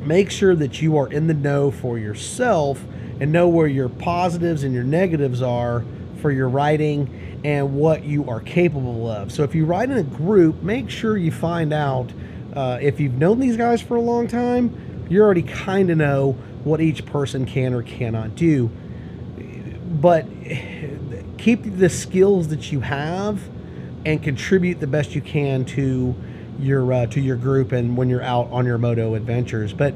make 0.00 0.30
sure 0.30 0.56
that 0.56 0.82
you 0.82 0.96
are 0.98 1.06
in 1.10 1.26
the 1.28 1.34
know 1.34 1.70
for 1.70 1.96
yourself 1.96 2.84
and 3.20 3.32
know 3.32 3.48
where 3.48 3.66
your 3.66 3.88
positives 3.88 4.62
and 4.62 4.74
your 4.74 4.84
negatives 4.84 5.42
are 5.42 5.84
for 6.20 6.30
your 6.30 6.48
writing 6.48 7.40
and 7.44 7.74
what 7.74 8.04
you 8.04 8.28
are 8.28 8.40
capable 8.40 9.08
of. 9.08 9.30
So 9.30 9.42
if 9.42 9.54
you 9.54 9.64
write 9.64 9.90
in 9.90 9.98
a 9.98 10.02
group, 10.02 10.62
make 10.62 10.90
sure 10.90 11.16
you 11.16 11.30
find 11.30 11.72
out 11.72 12.12
uh, 12.54 12.78
if 12.80 13.00
you've 13.00 13.14
known 13.14 13.38
these 13.38 13.56
guys 13.56 13.82
for 13.82 13.96
a 13.96 14.00
long 14.00 14.26
time, 14.28 15.06
you 15.08 15.22
already 15.22 15.42
kind 15.42 15.90
of 15.90 15.98
know 15.98 16.32
what 16.64 16.80
each 16.80 17.06
person 17.06 17.46
can 17.46 17.74
or 17.74 17.82
cannot 17.82 18.34
do. 18.34 18.70
But 20.00 20.26
keep 21.38 21.78
the 21.78 21.88
skills 21.88 22.48
that 22.48 22.72
you 22.72 22.80
have 22.80 23.40
and 24.04 24.22
contribute 24.22 24.80
the 24.80 24.86
best 24.86 25.14
you 25.14 25.20
can 25.20 25.64
to 25.64 26.14
your 26.58 26.92
uh, 26.92 27.06
to 27.06 27.20
your 27.20 27.36
group 27.36 27.72
and 27.72 27.96
when 27.96 28.08
you're 28.08 28.22
out 28.22 28.50
on 28.50 28.64
your 28.64 28.78
moto 28.78 29.14
adventures. 29.14 29.72
But 29.72 29.94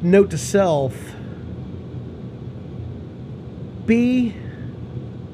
note 0.00 0.30
to 0.30 0.38
self 0.38 1.13
be 3.86 4.34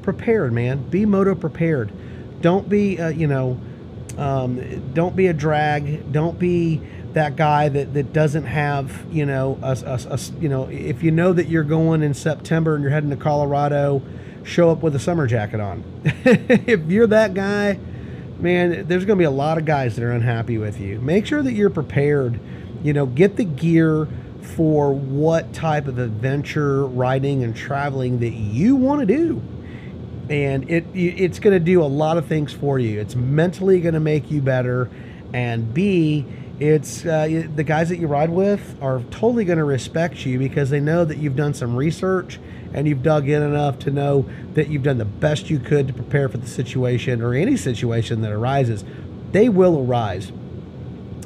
prepared, 0.01 0.53
man. 0.53 0.89
Be 0.89 1.05
moto 1.05 1.35
prepared. 1.35 1.91
Don't 2.41 2.67
be, 2.67 2.99
uh, 2.99 3.09
you 3.09 3.27
know, 3.27 3.59
um, 4.17 4.93
don't 4.93 5.15
be 5.15 5.27
a 5.27 5.33
drag. 5.33 6.11
Don't 6.11 6.37
be 6.39 6.81
that 7.13 7.35
guy 7.35 7.69
that, 7.69 7.93
that 7.93 8.13
doesn't 8.13 8.45
have, 8.45 9.05
you 9.11 9.25
know, 9.25 9.59
a, 9.61 9.77
a, 9.85 10.13
a, 10.13 10.19
you 10.39 10.49
know, 10.49 10.67
if 10.69 11.03
you 11.03 11.11
know 11.11 11.33
that 11.33 11.47
you're 11.47 11.63
going 11.63 12.03
in 12.03 12.13
September 12.13 12.75
and 12.75 12.83
you're 12.83 12.91
heading 12.91 13.09
to 13.09 13.15
Colorado, 13.15 14.01
show 14.43 14.69
up 14.69 14.81
with 14.81 14.95
a 14.95 14.99
summer 14.99 15.27
jacket 15.27 15.59
on. 15.59 15.83
if 16.03 16.89
you're 16.89 17.07
that 17.07 17.33
guy, 17.33 17.79
man, 18.39 18.87
there's 18.87 19.05
going 19.05 19.17
to 19.17 19.21
be 19.21 19.25
a 19.25 19.31
lot 19.31 19.57
of 19.57 19.65
guys 19.65 19.95
that 19.95 20.03
are 20.03 20.11
unhappy 20.11 20.57
with 20.57 20.79
you. 20.79 20.99
Make 20.99 21.25
sure 21.25 21.43
that 21.43 21.53
you're 21.53 21.69
prepared. 21.69 22.39
You 22.83 22.93
know, 22.93 23.05
get 23.05 23.35
the 23.35 23.45
gear 23.45 24.07
for 24.41 24.93
what 24.93 25.53
type 25.53 25.87
of 25.87 25.97
adventure 25.97 26.85
riding 26.85 27.43
and 27.43 27.55
traveling 27.55 28.19
that 28.19 28.33
you 28.33 28.75
want 28.75 28.99
to 29.01 29.05
do. 29.05 29.41
And 30.29 30.69
it 30.69 30.85
it's 30.93 31.39
going 31.39 31.53
to 31.53 31.63
do 31.63 31.83
a 31.83 31.85
lot 31.85 32.17
of 32.17 32.25
things 32.25 32.53
for 32.53 32.79
you. 32.79 32.99
It's 32.99 33.15
mentally 33.15 33.81
going 33.81 33.93
to 33.93 33.99
make 33.99 34.31
you 34.31 34.41
better. 34.41 34.89
And 35.33 35.73
b 35.73 36.25
it's 36.61 37.03
uh, 37.07 37.47
the 37.55 37.63
guys 37.63 37.89
that 37.89 37.97
you 37.97 38.05
ride 38.05 38.29
with 38.29 38.77
are 38.83 38.99
totally 39.09 39.45
going 39.45 39.57
to 39.57 39.63
respect 39.63 40.27
you 40.27 40.37
because 40.37 40.69
they 40.69 40.79
know 40.79 41.03
that 41.03 41.17
you've 41.17 41.35
done 41.35 41.55
some 41.55 41.75
research 41.75 42.39
and 42.71 42.87
you've 42.87 43.01
dug 43.01 43.27
in 43.27 43.41
enough 43.41 43.79
to 43.79 43.89
know 43.89 44.29
that 44.53 44.67
you've 44.69 44.83
done 44.83 44.99
the 44.99 45.05
best 45.05 45.49
you 45.49 45.57
could 45.57 45.87
to 45.87 45.93
prepare 45.93 46.29
for 46.29 46.37
the 46.37 46.45
situation 46.45 47.19
or 47.23 47.33
any 47.33 47.57
situation 47.57 48.21
that 48.21 48.31
arises. 48.31 48.85
They 49.31 49.49
will 49.49 49.79
arise 49.79 50.31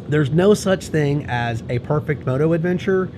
there's 0.07 0.29
no 0.29 0.53
such 0.53 0.87
thing 0.87 1.25
as 1.27 1.63
a 1.69 1.79
perfect 1.79 2.25
moto 2.25 2.53
adventure. 2.53 3.09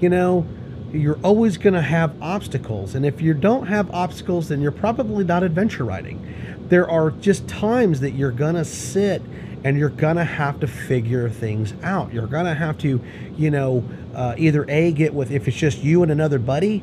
You 0.00 0.08
know, 0.08 0.46
you're 0.92 1.18
always 1.22 1.56
going 1.56 1.74
to 1.74 1.82
have 1.82 2.14
obstacles. 2.22 2.94
And 2.94 3.04
if 3.04 3.20
you 3.20 3.34
don't 3.34 3.66
have 3.66 3.90
obstacles, 3.90 4.48
then 4.48 4.60
you're 4.60 4.72
probably 4.72 5.24
not 5.24 5.42
adventure 5.42 5.84
riding. 5.84 6.66
There 6.68 6.88
are 6.88 7.10
just 7.10 7.46
times 7.48 8.00
that 8.00 8.12
you're 8.12 8.32
going 8.32 8.54
to 8.54 8.64
sit 8.64 9.22
and 9.64 9.78
you're 9.78 9.88
going 9.88 10.16
to 10.16 10.24
have 10.24 10.60
to 10.60 10.66
figure 10.66 11.28
things 11.28 11.74
out. 11.82 12.12
You're 12.12 12.26
going 12.26 12.44
to 12.46 12.54
have 12.54 12.78
to, 12.78 13.00
you 13.36 13.50
know, 13.50 13.84
uh, 14.14 14.34
either 14.38 14.64
A, 14.68 14.92
get 14.92 15.12
with, 15.12 15.30
if 15.30 15.48
it's 15.48 15.56
just 15.56 15.82
you 15.82 16.02
and 16.02 16.12
another 16.12 16.38
buddy, 16.38 16.82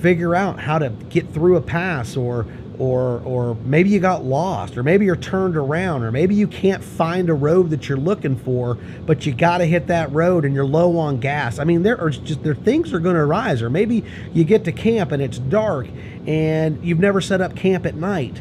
figure 0.00 0.34
out 0.34 0.60
how 0.60 0.78
to 0.78 0.90
get 0.90 1.32
through 1.32 1.56
a 1.56 1.62
pass 1.62 2.16
or 2.16 2.46
or 2.78 3.20
or 3.24 3.54
maybe 3.64 3.90
you 3.90 4.00
got 4.00 4.24
lost 4.24 4.76
or 4.76 4.82
maybe 4.82 5.04
you're 5.04 5.16
turned 5.16 5.56
around 5.56 6.02
or 6.02 6.10
maybe 6.10 6.34
you 6.34 6.46
can't 6.46 6.82
find 6.82 7.28
a 7.28 7.34
road 7.34 7.70
that 7.70 7.88
you're 7.88 7.98
looking 7.98 8.36
for 8.36 8.76
but 9.06 9.26
you 9.26 9.32
got 9.32 9.58
to 9.58 9.66
hit 9.66 9.86
that 9.86 10.10
road 10.12 10.44
and 10.44 10.54
you're 10.54 10.64
low 10.64 10.96
on 10.98 11.18
gas 11.18 11.58
i 11.58 11.64
mean 11.64 11.82
there 11.82 12.00
are 12.00 12.10
just 12.10 12.42
there 12.42 12.54
things 12.54 12.92
are 12.92 12.98
going 12.98 13.14
to 13.14 13.20
arise 13.20 13.62
or 13.62 13.70
maybe 13.70 14.04
you 14.32 14.44
get 14.44 14.64
to 14.64 14.72
camp 14.72 15.12
and 15.12 15.22
it's 15.22 15.38
dark 15.38 15.86
and 16.26 16.82
you've 16.84 17.00
never 17.00 17.20
set 17.20 17.40
up 17.40 17.54
camp 17.54 17.86
at 17.86 17.94
night 17.94 18.40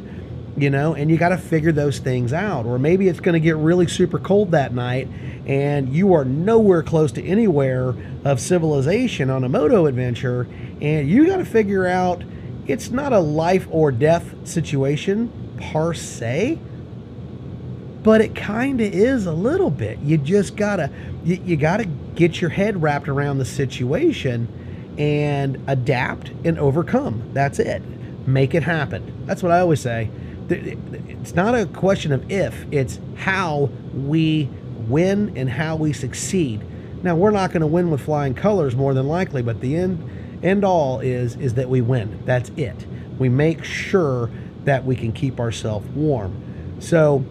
you 0.57 0.69
know, 0.69 0.93
and 0.93 1.09
you 1.09 1.17
got 1.17 1.29
to 1.29 1.37
figure 1.37 1.71
those 1.71 1.99
things 1.99 2.33
out. 2.33 2.65
Or 2.65 2.77
maybe 2.77 3.07
it's 3.07 3.21
going 3.21 3.33
to 3.33 3.39
get 3.39 3.55
really 3.55 3.87
super 3.87 4.19
cold 4.19 4.51
that 4.51 4.73
night 4.73 5.07
and 5.47 5.93
you 5.93 6.13
are 6.13 6.23
nowhere 6.23 6.83
close 6.83 7.11
to 7.13 7.23
anywhere 7.23 7.95
of 8.23 8.39
civilization 8.39 9.29
on 9.29 9.43
a 9.43 9.49
moto 9.49 9.85
adventure, 9.87 10.47
and 10.81 11.09
you 11.09 11.25
got 11.25 11.37
to 11.37 11.45
figure 11.45 11.87
out 11.87 12.23
it's 12.67 12.89
not 12.89 13.13
a 13.13 13.19
life 13.19 13.67
or 13.71 13.91
death 13.91 14.47
situation 14.47 15.31
per 15.71 15.93
se, 15.93 16.59
but 18.03 18.21
it 18.21 18.35
kind 18.35 18.81
of 18.81 18.93
is 18.93 19.25
a 19.25 19.33
little 19.33 19.69
bit. 19.69 19.99
You 19.99 20.17
just 20.17 20.55
gotta 20.55 20.89
you, 21.23 21.41
you 21.45 21.57
gotta 21.57 21.85
get 22.15 22.41
your 22.41 22.49
head 22.49 22.81
wrapped 22.81 23.07
around 23.07 23.37
the 23.37 23.45
situation 23.45 24.47
and 24.97 25.63
adapt 25.67 26.31
and 26.43 26.59
overcome. 26.59 27.29
That's 27.33 27.59
it. 27.59 27.81
Make 28.27 28.53
it 28.53 28.63
happen. 28.63 29.25
That's 29.25 29.41
what 29.41 29.51
I 29.51 29.59
always 29.59 29.79
say. 29.79 30.09
It's 30.49 31.33
not 31.33 31.55
a 31.55 31.65
question 31.65 32.11
of 32.11 32.29
if, 32.29 32.65
it's 32.71 32.99
how 33.15 33.69
we 33.93 34.49
win 34.87 35.37
and 35.37 35.49
how 35.49 35.75
we 35.75 35.93
succeed. 35.93 36.61
Now 37.03 37.15
we're 37.15 37.31
not 37.31 37.51
going 37.51 37.61
to 37.61 37.67
win 37.67 37.89
with 37.89 38.01
flying 38.01 38.33
colors 38.33 38.75
more 38.75 38.93
than 38.93 39.07
likely, 39.07 39.41
but 39.41 39.61
the 39.61 39.75
end 39.75 40.07
end 40.43 40.63
all 40.63 40.99
is 40.99 41.35
is 41.35 41.55
that 41.55 41.69
we 41.69 41.81
win. 41.81 42.19
That's 42.25 42.49
it. 42.57 42.85
We 43.19 43.29
make 43.29 43.63
sure 43.63 44.29
that 44.65 44.85
we 44.85 44.95
can 44.95 45.11
keep 45.11 45.39
ourselves 45.39 45.87
warm. 45.89 46.35
So 46.79 47.23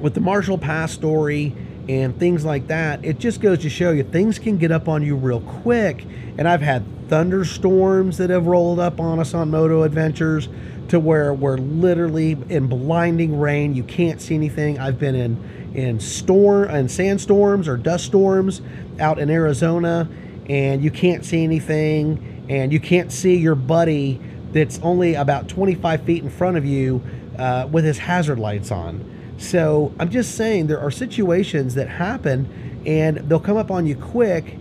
with 0.00 0.14
the 0.14 0.20
Marshall 0.20 0.58
Pass 0.58 0.92
story 0.92 1.54
and 1.88 2.18
things 2.18 2.44
like 2.44 2.68
that, 2.68 3.04
it 3.04 3.18
just 3.18 3.40
goes 3.40 3.60
to 3.60 3.70
show 3.70 3.90
you 3.90 4.02
things 4.02 4.38
can 4.38 4.56
get 4.56 4.72
up 4.72 4.88
on 4.88 5.02
you 5.02 5.16
real 5.16 5.40
quick. 5.40 6.04
And 6.38 6.48
I've 6.48 6.62
had 6.62 6.84
thunderstorms 7.08 8.18
that 8.18 8.30
have 8.30 8.46
rolled 8.46 8.80
up 8.80 9.00
on 9.00 9.20
us 9.20 9.34
on 9.34 9.50
moto 9.50 9.82
adventures 9.82 10.48
to 10.88 11.00
where 11.00 11.32
we're 11.32 11.58
literally 11.58 12.32
in 12.48 12.66
blinding 12.66 13.38
rain. 13.38 13.74
You 13.74 13.84
can't 13.84 14.20
see 14.20 14.34
anything. 14.34 14.78
I've 14.78 14.98
been 14.98 15.14
in 15.14 15.72
in 15.74 15.98
storm 15.98 16.70
and 16.70 16.88
sandstorms 16.90 17.66
or 17.66 17.76
dust 17.76 18.04
storms 18.04 18.62
out 19.00 19.18
in 19.18 19.28
Arizona, 19.28 20.08
and 20.48 20.82
you 20.82 20.90
can't 20.90 21.24
see 21.24 21.42
anything, 21.44 22.44
and 22.48 22.72
you 22.72 22.80
can't 22.80 23.10
see 23.10 23.36
your 23.36 23.54
buddy 23.54 24.20
that's 24.52 24.78
only 24.80 25.14
about 25.14 25.48
25 25.48 26.02
feet 26.02 26.22
in 26.22 26.30
front 26.30 26.56
of 26.56 26.64
you 26.64 27.02
uh, 27.38 27.68
with 27.70 27.84
his 27.84 27.98
hazard 27.98 28.38
lights 28.38 28.70
on. 28.70 29.10
So 29.38 29.92
I'm 29.98 30.10
just 30.10 30.36
saying 30.36 30.68
there 30.68 30.80
are 30.80 30.90
situations 30.90 31.74
that 31.74 31.88
happen, 31.88 32.82
and 32.86 33.18
they'll 33.18 33.40
come 33.40 33.56
up 33.56 33.70
on 33.70 33.86
you 33.86 33.96
quick, 33.96 34.58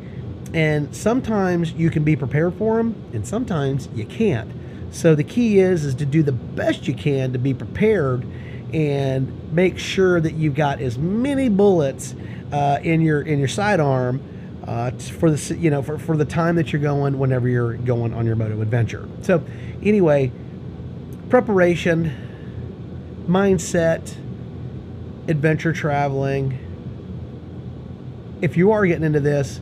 and 0.53 0.95
sometimes 0.95 1.73
you 1.73 1.89
can 1.89 2.03
be 2.03 2.15
prepared 2.15 2.55
for 2.55 2.77
them, 2.77 2.95
and 3.13 3.25
sometimes 3.27 3.89
you 3.93 4.05
can't. 4.05 4.51
So 4.91 5.15
the 5.15 5.23
key 5.23 5.59
is 5.59 5.85
is 5.85 5.95
to 5.95 6.05
do 6.05 6.23
the 6.23 6.31
best 6.31 6.87
you 6.87 6.93
can 6.93 7.33
to 7.33 7.39
be 7.39 7.53
prepared 7.53 8.25
and 8.73 9.53
make 9.53 9.77
sure 9.77 10.19
that 10.21 10.33
you've 10.33 10.55
got 10.55 10.81
as 10.81 10.97
many 10.97 11.49
bullets 11.49 12.15
uh, 12.51 12.79
in 12.83 13.01
your 13.01 13.21
in 13.21 13.39
your 13.39 13.47
sidearm 13.47 14.21
uh, 14.67 14.91
for 14.91 15.29
the 15.29 15.55
you 15.55 15.69
know 15.69 15.81
for, 15.81 15.97
for 15.97 16.15
the 16.15 16.25
time 16.25 16.55
that 16.55 16.71
you're 16.71 16.81
going 16.81 17.19
whenever 17.19 17.47
you're 17.47 17.73
going 17.73 18.13
on 18.13 18.25
your 18.25 18.35
moto 18.35 18.61
adventure. 18.61 19.07
So 19.21 19.43
anyway, 19.81 20.31
preparation, 21.29 22.11
mindset, 23.27 24.15
adventure 25.27 25.73
traveling. 25.73 26.59
If 28.41 28.57
you 28.57 28.71
are 28.71 28.85
getting 28.85 29.03
into 29.05 29.19
this, 29.19 29.61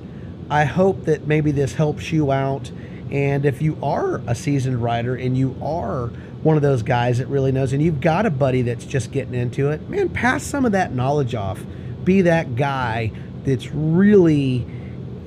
I 0.49 0.65
hope 0.65 1.05
that 1.05 1.27
maybe 1.27 1.51
this 1.51 1.73
helps 1.75 2.11
you 2.11 2.31
out. 2.31 2.71
And 3.11 3.45
if 3.45 3.61
you 3.61 3.77
are 3.83 4.21
a 4.27 4.33
seasoned 4.33 4.81
rider 4.81 5.15
and 5.15 5.37
you 5.37 5.55
are 5.61 6.07
one 6.43 6.55
of 6.55 6.61
those 6.61 6.81
guys 6.81 7.19
that 7.19 7.27
really 7.27 7.51
knows, 7.51 7.73
and 7.73 7.81
you've 7.81 8.01
got 8.01 8.25
a 8.25 8.31
buddy 8.31 8.63
that's 8.63 8.85
just 8.85 9.11
getting 9.11 9.33
into 9.35 9.69
it, 9.69 9.87
man, 9.89 10.09
pass 10.09 10.43
some 10.43 10.65
of 10.65 10.71
that 10.71 10.93
knowledge 10.93 11.35
off. 11.35 11.61
Be 12.03 12.21
that 12.23 12.55
guy 12.55 13.11
that's 13.43 13.69
really 13.71 14.65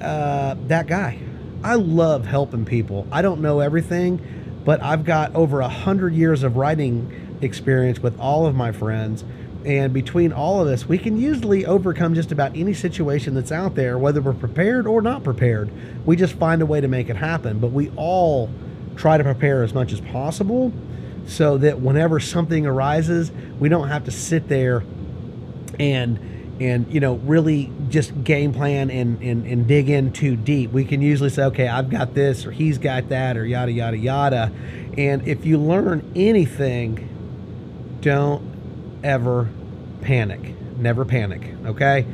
uh, 0.01 0.57
that 0.69 0.87
guy. 0.87 1.19
I 1.63 1.75
love 1.75 2.27
helping 2.27 2.65
people. 2.65 3.07
I 3.11 3.23
don't 3.23 3.41
know 3.41 3.61
everything, 3.61 4.21
but 4.65 4.83
I've 4.83 5.05
got 5.05 5.35
over 5.35 5.61
a 5.61 5.69
hundred 5.69 6.15
years 6.15 6.43
of 6.43 6.57
writing 6.57 7.39
experience 7.41 8.01
with 8.01 8.19
all 8.19 8.47
of 8.47 8.55
my 8.55 8.73
friends. 8.73 9.25
And 9.65 9.95
between 9.95 10.33
all 10.33 10.61
of 10.61 10.69
us, 10.69 10.87
we 10.87 10.99
can 10.99 11.19
usually 11.19 11.65
overcome 11.65 12.15
just 12.15 12.33
about 12.33 12.55
any 12.55 12.75
situation 12.75 13.35
that's 13.35 13.51
out 13.51 13.75
there, 13.77 13.97
whether 13.97 14.21
we're 14.21 14.35
prepared 14.35 14.87
or 14.87 15.01
not 15.01 15.25
prepared. 15.25 15.71
We 16.05 16.17
just 16.17 16.35
find 16.35 16.61
a 16.61 16.67
way 16.67 16.83
to 16.83 16.89
make 16.89 17.09
it 17.09 17.17
happen. 17.17 17.61
But 17.61 17.69
we 17.73 17.91
all 17.97 18.51
try 18.97 19.17
to 19.17 19.25
prepare 19.25 19.63
as 19.63 19.73
much 19.73 19.93
as 19.93 20.01
possible 20.03 20.71
so 21.27 21.57
that 21.59 21.81
whenever 21.81 22.21
something 22.21 22.67
arises, 22.67 23.33
we 23.59 23.71
don't 23.71 23.89
have 23.89 24.05
to 24.05 24.11
sit 24.11 24.49
there 24.49 24.85
and 25.79 26.19
and 26.61 26.93
you 26.93 27.01
know 27.01 27.15
really 27.15 27.71
just 27.89 28.25
game 28.25 28.53
plan 28.53 28.91
and, 28.91 29.21
and 29.23 29.47
and 29.47 29.67
dig 29.67 29.89
in 29.89 30.13
too 30.13 30.37
deep. 30.37 30.71
We 30.71 30.85
can 30.85 31.01
usually 31.01 31.31
say, 31.31 31.45
okay, 31.45 31.69
I've 31.69 31.91
got 31.91 32.15
this 32.15 32.47
or 32.47 32.53
he's 32.53 32.79
got 32.79 33.09
that 33.09 33.37
or 33.37 33.45
yada 33.45 33.73
yada 33.73 33.97
yada. 33.97 34.53
And 34.97 35.27
if 35.27 35.45
you 35.45 35.59
learn 35.59 36.13
anything, 36.15 37.09
don't 38.01 38.43
ever 39.03 39.49
panic. 40.03 40.55
Never 40.79 41.05
panic, 41.05 41.43
okay? 41.67 42.07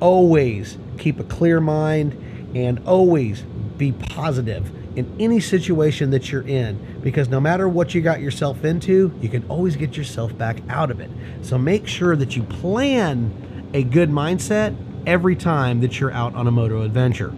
Always 0.00 0.78
keep 0.98 1.18
a 1.20 1.24
clear 1.24 1.60
mind 1.60 2.52
and 2.54 2.80
always 2.86 3.42
be 3.76 3.92
positive 3.92 4.70
in 4.96 5.14
any 5.20 5.38
situation 5.38 6.10
that 6.10 6.32
you're 6.32 6.46
in 6.46 7.00
because 7.02 7.28
no 7.28 7.38
matter 7.38 7.68
what 7.68 7.94
you 7.94 8.00
got 8.00 8.20
yourself 8.20 8.64
into, 8.64 9.12
you 9.20 9.28
can 9.28 9.44
always 9.48 9.76
get 9.76 9.96
yourself 9.96 10.36
back 10.36 10.58
out 10.68 10.90
of 10.90 10.98
it. 10.98 11.10
So 11.42 11.56
make 11.56 11.86
sure 11.86 12.16
that 12.16 12.36
you 12.36 12.42
plan 12.42 13.57
a 13.72 13.82
good 13.82 14.10
mindset 14.10 14.76
every 15.06 15.36
time 15.36 15.80
that 15.80 16.00
you're 16.00 16.12
out 16.12 16.34
on 16.34 16.46
a 16.46 16.50
moto 16.50 16.82
adventure. 16.82 17.34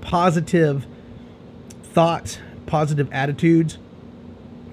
Positive 0.00 0.86
thoughts, 1.82 2.38
positive 2.66 3.12
attitudes 3.12 3.78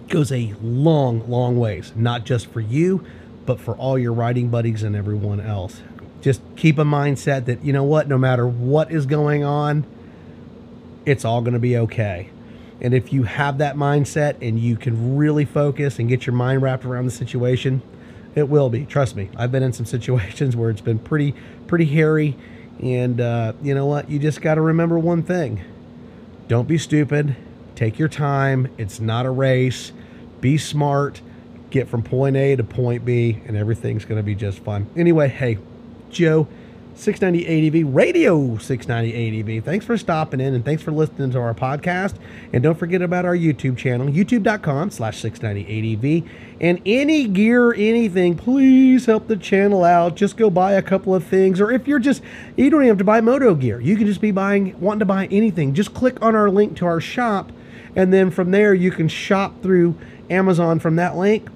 goes 0.10 0.32
a 0.32 0.54
long, 0.62 1.28
long 1.30 1.58
ways, 1.58 1.94
not 1.96 2.26
just 2.26 2.48
for 2.48 2.60
you, 2.60 3.06
but 3.46 3.60
for 3.60 3.76
all 3.76 3.98
your 3.98 4.14
riding 4.14 4.50
buddies 4.50 4.84
and 4.84 4.96
everyone 4.96 5.40
else. 5.40 5.82
Just 6.22 6.42
keep 6.56 6.78
a 6.78 6.84
mindset 6.84 7.46
that, 7.46 7.64
you 7.64 7.74
know 7.74 7.84
what, 7.84 8.08
no 8.08 8.18
matter 8.18 8.48
what 8.48 8.92
is 8.92 9.06
going 9.06 9.44
on, 9.44 9.86
it's 11.06 11.26
all 11.26 11.42
going 11.42 11.54
to 11.54 11.60
be 11.60 11.76
okay. 11.78 12.30
And 12.80 12.94
if 12.94 13.12
you 13.12 13.24
have 13.24 13.58
that 13.60 13.76
mindset 13.76 14.36
and 14.42 14.60
you 14.60 14.76
can 14.76 15.16
really 15.18 15.46
focus 15.46 16.00
and 16.00 16.08
get 16.08 16.26
your 16.26 16.36
mind 16.36 16.62
wrapped 16.62 16.86
around 16.86 17.06
the 17.06 17.12
situation, 17.12 17.82
it 18.36 18.50
will 18.50 18.70
be. 18.70 18.86
Trust 18.86 19.16
me. 19.16 19.30
I've 19.36 19.52
been 19.52 19.64
in 19.64 19.74
some 19.74 19.86
situations 19.98 20.56
where 20.56 20.70
it's 20.70 20.82
been 20.82 21.00
pretty, 21.00 21.34
pretty 21.68 21.86
hairy. 21.86 22.36
And 22.82 23.22
uh, 23.22 23.54
you 23.62 23.74
know 23.74 23.86
what? 23.86 24.10
You 24.10 24.20
just 24.20 24.42
got 24.42 24.56
to 24.56 24.62
remember 24.62 24.98
one 25.00 25.24
thing 25.24 25.62
don't 26.48 26.68
be 26.68 26.78
stupid. 26.78 27.36
Take 27.76 27.98
your 27.98 28.10
time. 28.10 28.68
It's 28.78 29.00
not 29.00 29.26
a 29.26 29.32
race. 29.32 29.92
Be 30.42 30.58
smart. 30.58 31.22
Get 31.70 31.88
from 31.88 32.04
point 32.04 32.36
A 32.36 32.56
to 32.56 32.64
point 32.64 33.06
B, 33.06 33.42
and 33.46 33.58
everything's 33.58 34.06
going 34.06 34.20
to 34.20 34.24
be 34.24 34.36
just 34.36 34.60
fine. 34.60 34.88
Anyway, 34.96 35.30
hey, 35.30 35.58
Joe 36.12 36.48
690 36.96 37.82
ADV 37.82 37.96
Radio 37.96 38.58
690 38.58 39.56
ADV. 39.58 39.66
Thanks 39.66 39.86
for 39.86 39.98
stopping 39.98 40.40
in 40.40 40.54
and 40.54 40.64
thanks 40.64 40.84
for 40.84 40.92
listening 40.92 41.32
to 41.32 41.40
our 41.40 41.54
podcast. 41.54 42.16
And 42.52 42.62
don't 42.62 42.78
forget 42.78 43.02
about 43.02 43.26
our 43.26 43.36
YouTube 43.36 43.78
channel, 43.78 44.08
youtube.com 44.08 44.92
slash 44.92 45.20
690 45.20 46.22
ADV. 46.22 46.30
And 46.62 46.82
any 46.86 47.28
gear, 47.28 47.74
anything, 47.74 48.36
please 48.36 49.06
help 49.06 49.28
the 49.28 49.36
channel 49.36 49.84
out. 49.84 50.16
Just 50.16 50.38
go 50.38 50.50
buy 50.50 50.74
a 50.74 50.82
couple 50.82 51.16
of 51.16 51.24
things. 51.24 51.60
Or 51.60 51.72
if 51.72 51.88
you're 51.88 52.00
just, 52.00 52.22
you 52.56 52.70
don't 52.70 52.82
even 52.82 52.90
have 52.90 52.98
to 53.00 53.04
buy 53.04 53.22
moto 53.22 53.56
gear. 53.56 53.80
You 53.82 53.98
can 53.98 54.06
just 54.06 54.22
be 54.22 54.32
buying, 54.32 54.80
wanting 54.80 55.00
to 55.00 55.06
buy 55.06 55.28
anything. 55.28 55.74
Just 55.74 55.94
click 55.94 56.22
on 56.22 56.36
our 56.36 56.50
link 56.50 56.78
to 56.78 56.86
our 56.86 57.02
shop. 57.02 57.52
And 57.96 58.14
then 58.14 58.32
from 58.32 58.52
there, 58.52 58.74
you 58.74 58.92
can 58.92 59.08
shop 59.08 59.62
through 59.62 59.96
Amazon 60.30 60.80
from 60.80 60.96
that 60.98 61.16
link 61.16 61.50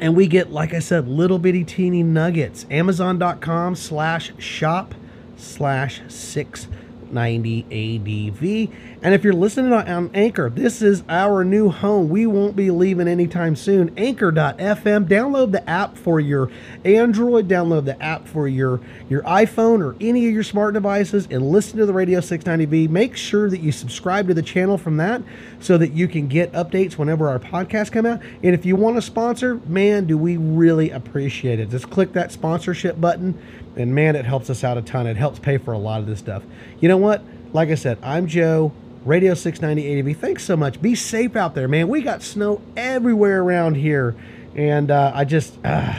and 0.00 0.16
we 0.16 0.26
get 0.26 0.52
like 0.52 0.74
i 0.74 0.78
said 0.78 1.08
little 1.08 1.38
bitty 1.38 1.64
teeny 1.64 2.02
nuggets. 2.02 2.66
Amazon.com 2.70 3.74
slash 3.74 4.32
shop 4.38 4.94
slash 5.36 6.00
six 6.08 6.68
90 7.12 7.64
ADV. 7.64 9.02
And 9.02 9.14
if 9.14 9.22
you're 9.22 9.32
listening 9.32 9.72
on 9.72 10.10
Anchor, 10.14 10.50
this 10.50 10.82
is 10.82 11.04
our 11.08 11.44
new 11.44 11.70
home. 11.70 12.08
We 12.08 12.26
won't 12.26 12.56
be 12.56 12.70
leaving 12.70 13.08
anytime 13.08 13.56
soon. 13.56 13.92
Anchor.fm. 13.96 15.06
Download 15.06 15.52
the 15.52 15.68
app 15.68 15.96
for 15.96 16.20
your 16.20 16.50
Android, 16.84 17.48
download 17.48 17.84
the 17.84 18.00
app 18.02 18.26
for 18.26 18.48
your, 18.48 18.80
your 19.08 19.22
iPhone 19.22 19.84
or 19.84 19.96
any 20.00 20.26
of 20.26 20.32
your 20.32 20.42
smart 20.42 20.74
devices, 20.74 21.28
and 21.30 21.50
listen 21.50 21.78
to 21.78 21.86
the 21.86 21.92
Radio 21.92 22.20
690V. 22.20 22.88
Make 22.88 23.16
sure 23.16 23.48
that 23.50 23.60
you 23.60 23.72
subscribe 23.72 24.28
to 24.28 24.34
the 24.34 24.42
channel 24.42 24.78
from 24.78 24.96
that 24.98 25.22
so 25.60 25.78
that 25.78 25.92
you 25.92 26.08
can 26.08 26.28
get 26.28 26.52
updates 26.52 26.94
whenever 26.94 27.28
our 27.28 27.38
podcasts 27.38 27.92
come 27.92 28.06
out. 28.06 28.20
And 28.42 28.54
if 28.54 28.64
you 28.64 28.76
want 28.76 28.96
to 28.96 29.02
sponsor, 29.02 29.60
man, 29.66 30.06
do 30.06 30.18
we 30.18 30.36
really 30.36 30.90
appreciate 30.90 31.60
it. 31.60 31.70
Just 31.70 31.90
click 31.90 32.12
that 32.12 32.32
sponsorship 32.32 33.00
button 33.00 33.40
and 33.78 33.94
man, 33.94 34.16
it 34.16 34.24
helps 34.24 34.50
us 34.50 34.64
out 34.64 34.76
a 34.76 34.82
ton. 34.82 35.06
It 35.06 35.16
helps 35.16 35.38
pay 35.38 35.58
for 35.58 35.72
a 35.72 35.78
lot 35.78 36.00
of 36.00 36.06
this 36.06 36.18
stuff. 36.18 36.42
You 36.80 36.88
know 36.88 36.96
what? 36.96 37.22
Like 37.52 37.70
I 37.70 37.74
said, 37.74 37.98
I'm 38.02 38.26
Joe. 38.26 38.72
Radio 39.04 39.32
690 39.32 40.10
ADV. 40.10 40.20
Thanks 40.20 40.44
so 40.44 40.56
much. 40.56 40.82
Be 40.82 40.94
safe 40.94 41.36
out 41.36 41.54
there, 41.54 41.68
man. 41.68 41.88
We 41.88 42.02
got 42.02 42.22
snow 42.22 42.60
everywhere 42.76 43.40
around 43.40 43.76
here, 43.76 44.16
and 44.54 44.90
uh, 44.90 45.12
I 45.14 45.24
just. 45.24 45.58
Uh, 45.64 45.94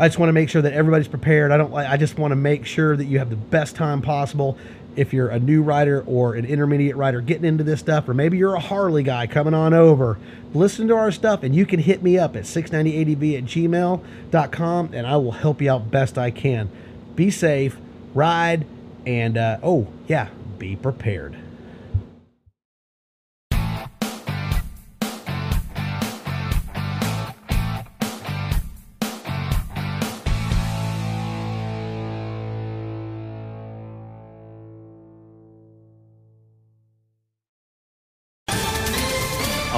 I 0.00 0.06
just 0.06 0.16
want 0.20 0.28
to 0.28 0.32
make 0.32 0.48
sure 0.48 0.62
that 0.62 0.72
everybody's 0.72 1.08
prepared. 1.08 1.50
I 1.50 1.56
don't. 1.56 1.74
I 1.74 1.96
just 1.96 2.18
want 2.18 2.30
to 2.30 2.36
make 2.36 2.64
sure 2.64 2.96
that 2.96 3.06
you 3.06 3.18
have 3.18 3.30
the 3.30 3.36
best 3.36 3.74
time 3.74 4.00
possible. 4.00 4.56
If 4.98 5.12
you're 5.12 5.28
a 5.28 5.38
new 5.38 5.62
rider 5.62 6.02
or 6.06 6.34
an 6.34 6.44
intermediate 6.44 6.96
rider 6.96 7.20
getting 7.20 7.44
into 7.44 7.62
this 7.62 7.78
stuff, 7.78 8.08
or 8.08 8.14
maybe 8.14 8.36
you're 8.36 8.54
a 8.54 8.60
Harley 8.60 9.04
guy 9.04 9.28
coming 9.28 9.54
on 9.54 9.72
over, 9.72 10.18
listen 10.52 10.88
to 10.88 10.96
our 10.96 11.12
stuff 11.12 11.44
and 11.44 11.54
you 11.54 11.64
can 11.66 11.78
hit 11.78 12.02
me 12.02 12.18
up 12.18 12.34
at 12.34 12.42
690adv 12.42 13.38
at 13.38 13.44
gmail.com 13.44 14.90
and 14.92 15.06
I 15.06 15.16
will 15.16 15.32
help 15.32 15.62
you 15.62 15.70
out 15.70 15.90
best 15.90 16.18
I 16.18 16.32
can. 16.32 16.68
Be 17.14 17.30
safe, 17.30 17.76
ride, 18.12 18.66
and 19.06 19.38
uh, 19.38 19.58
oh, 19.62 19.86
yeah, 20.08 20.30
be 20.58 20.74
prepared. 20.74 21.36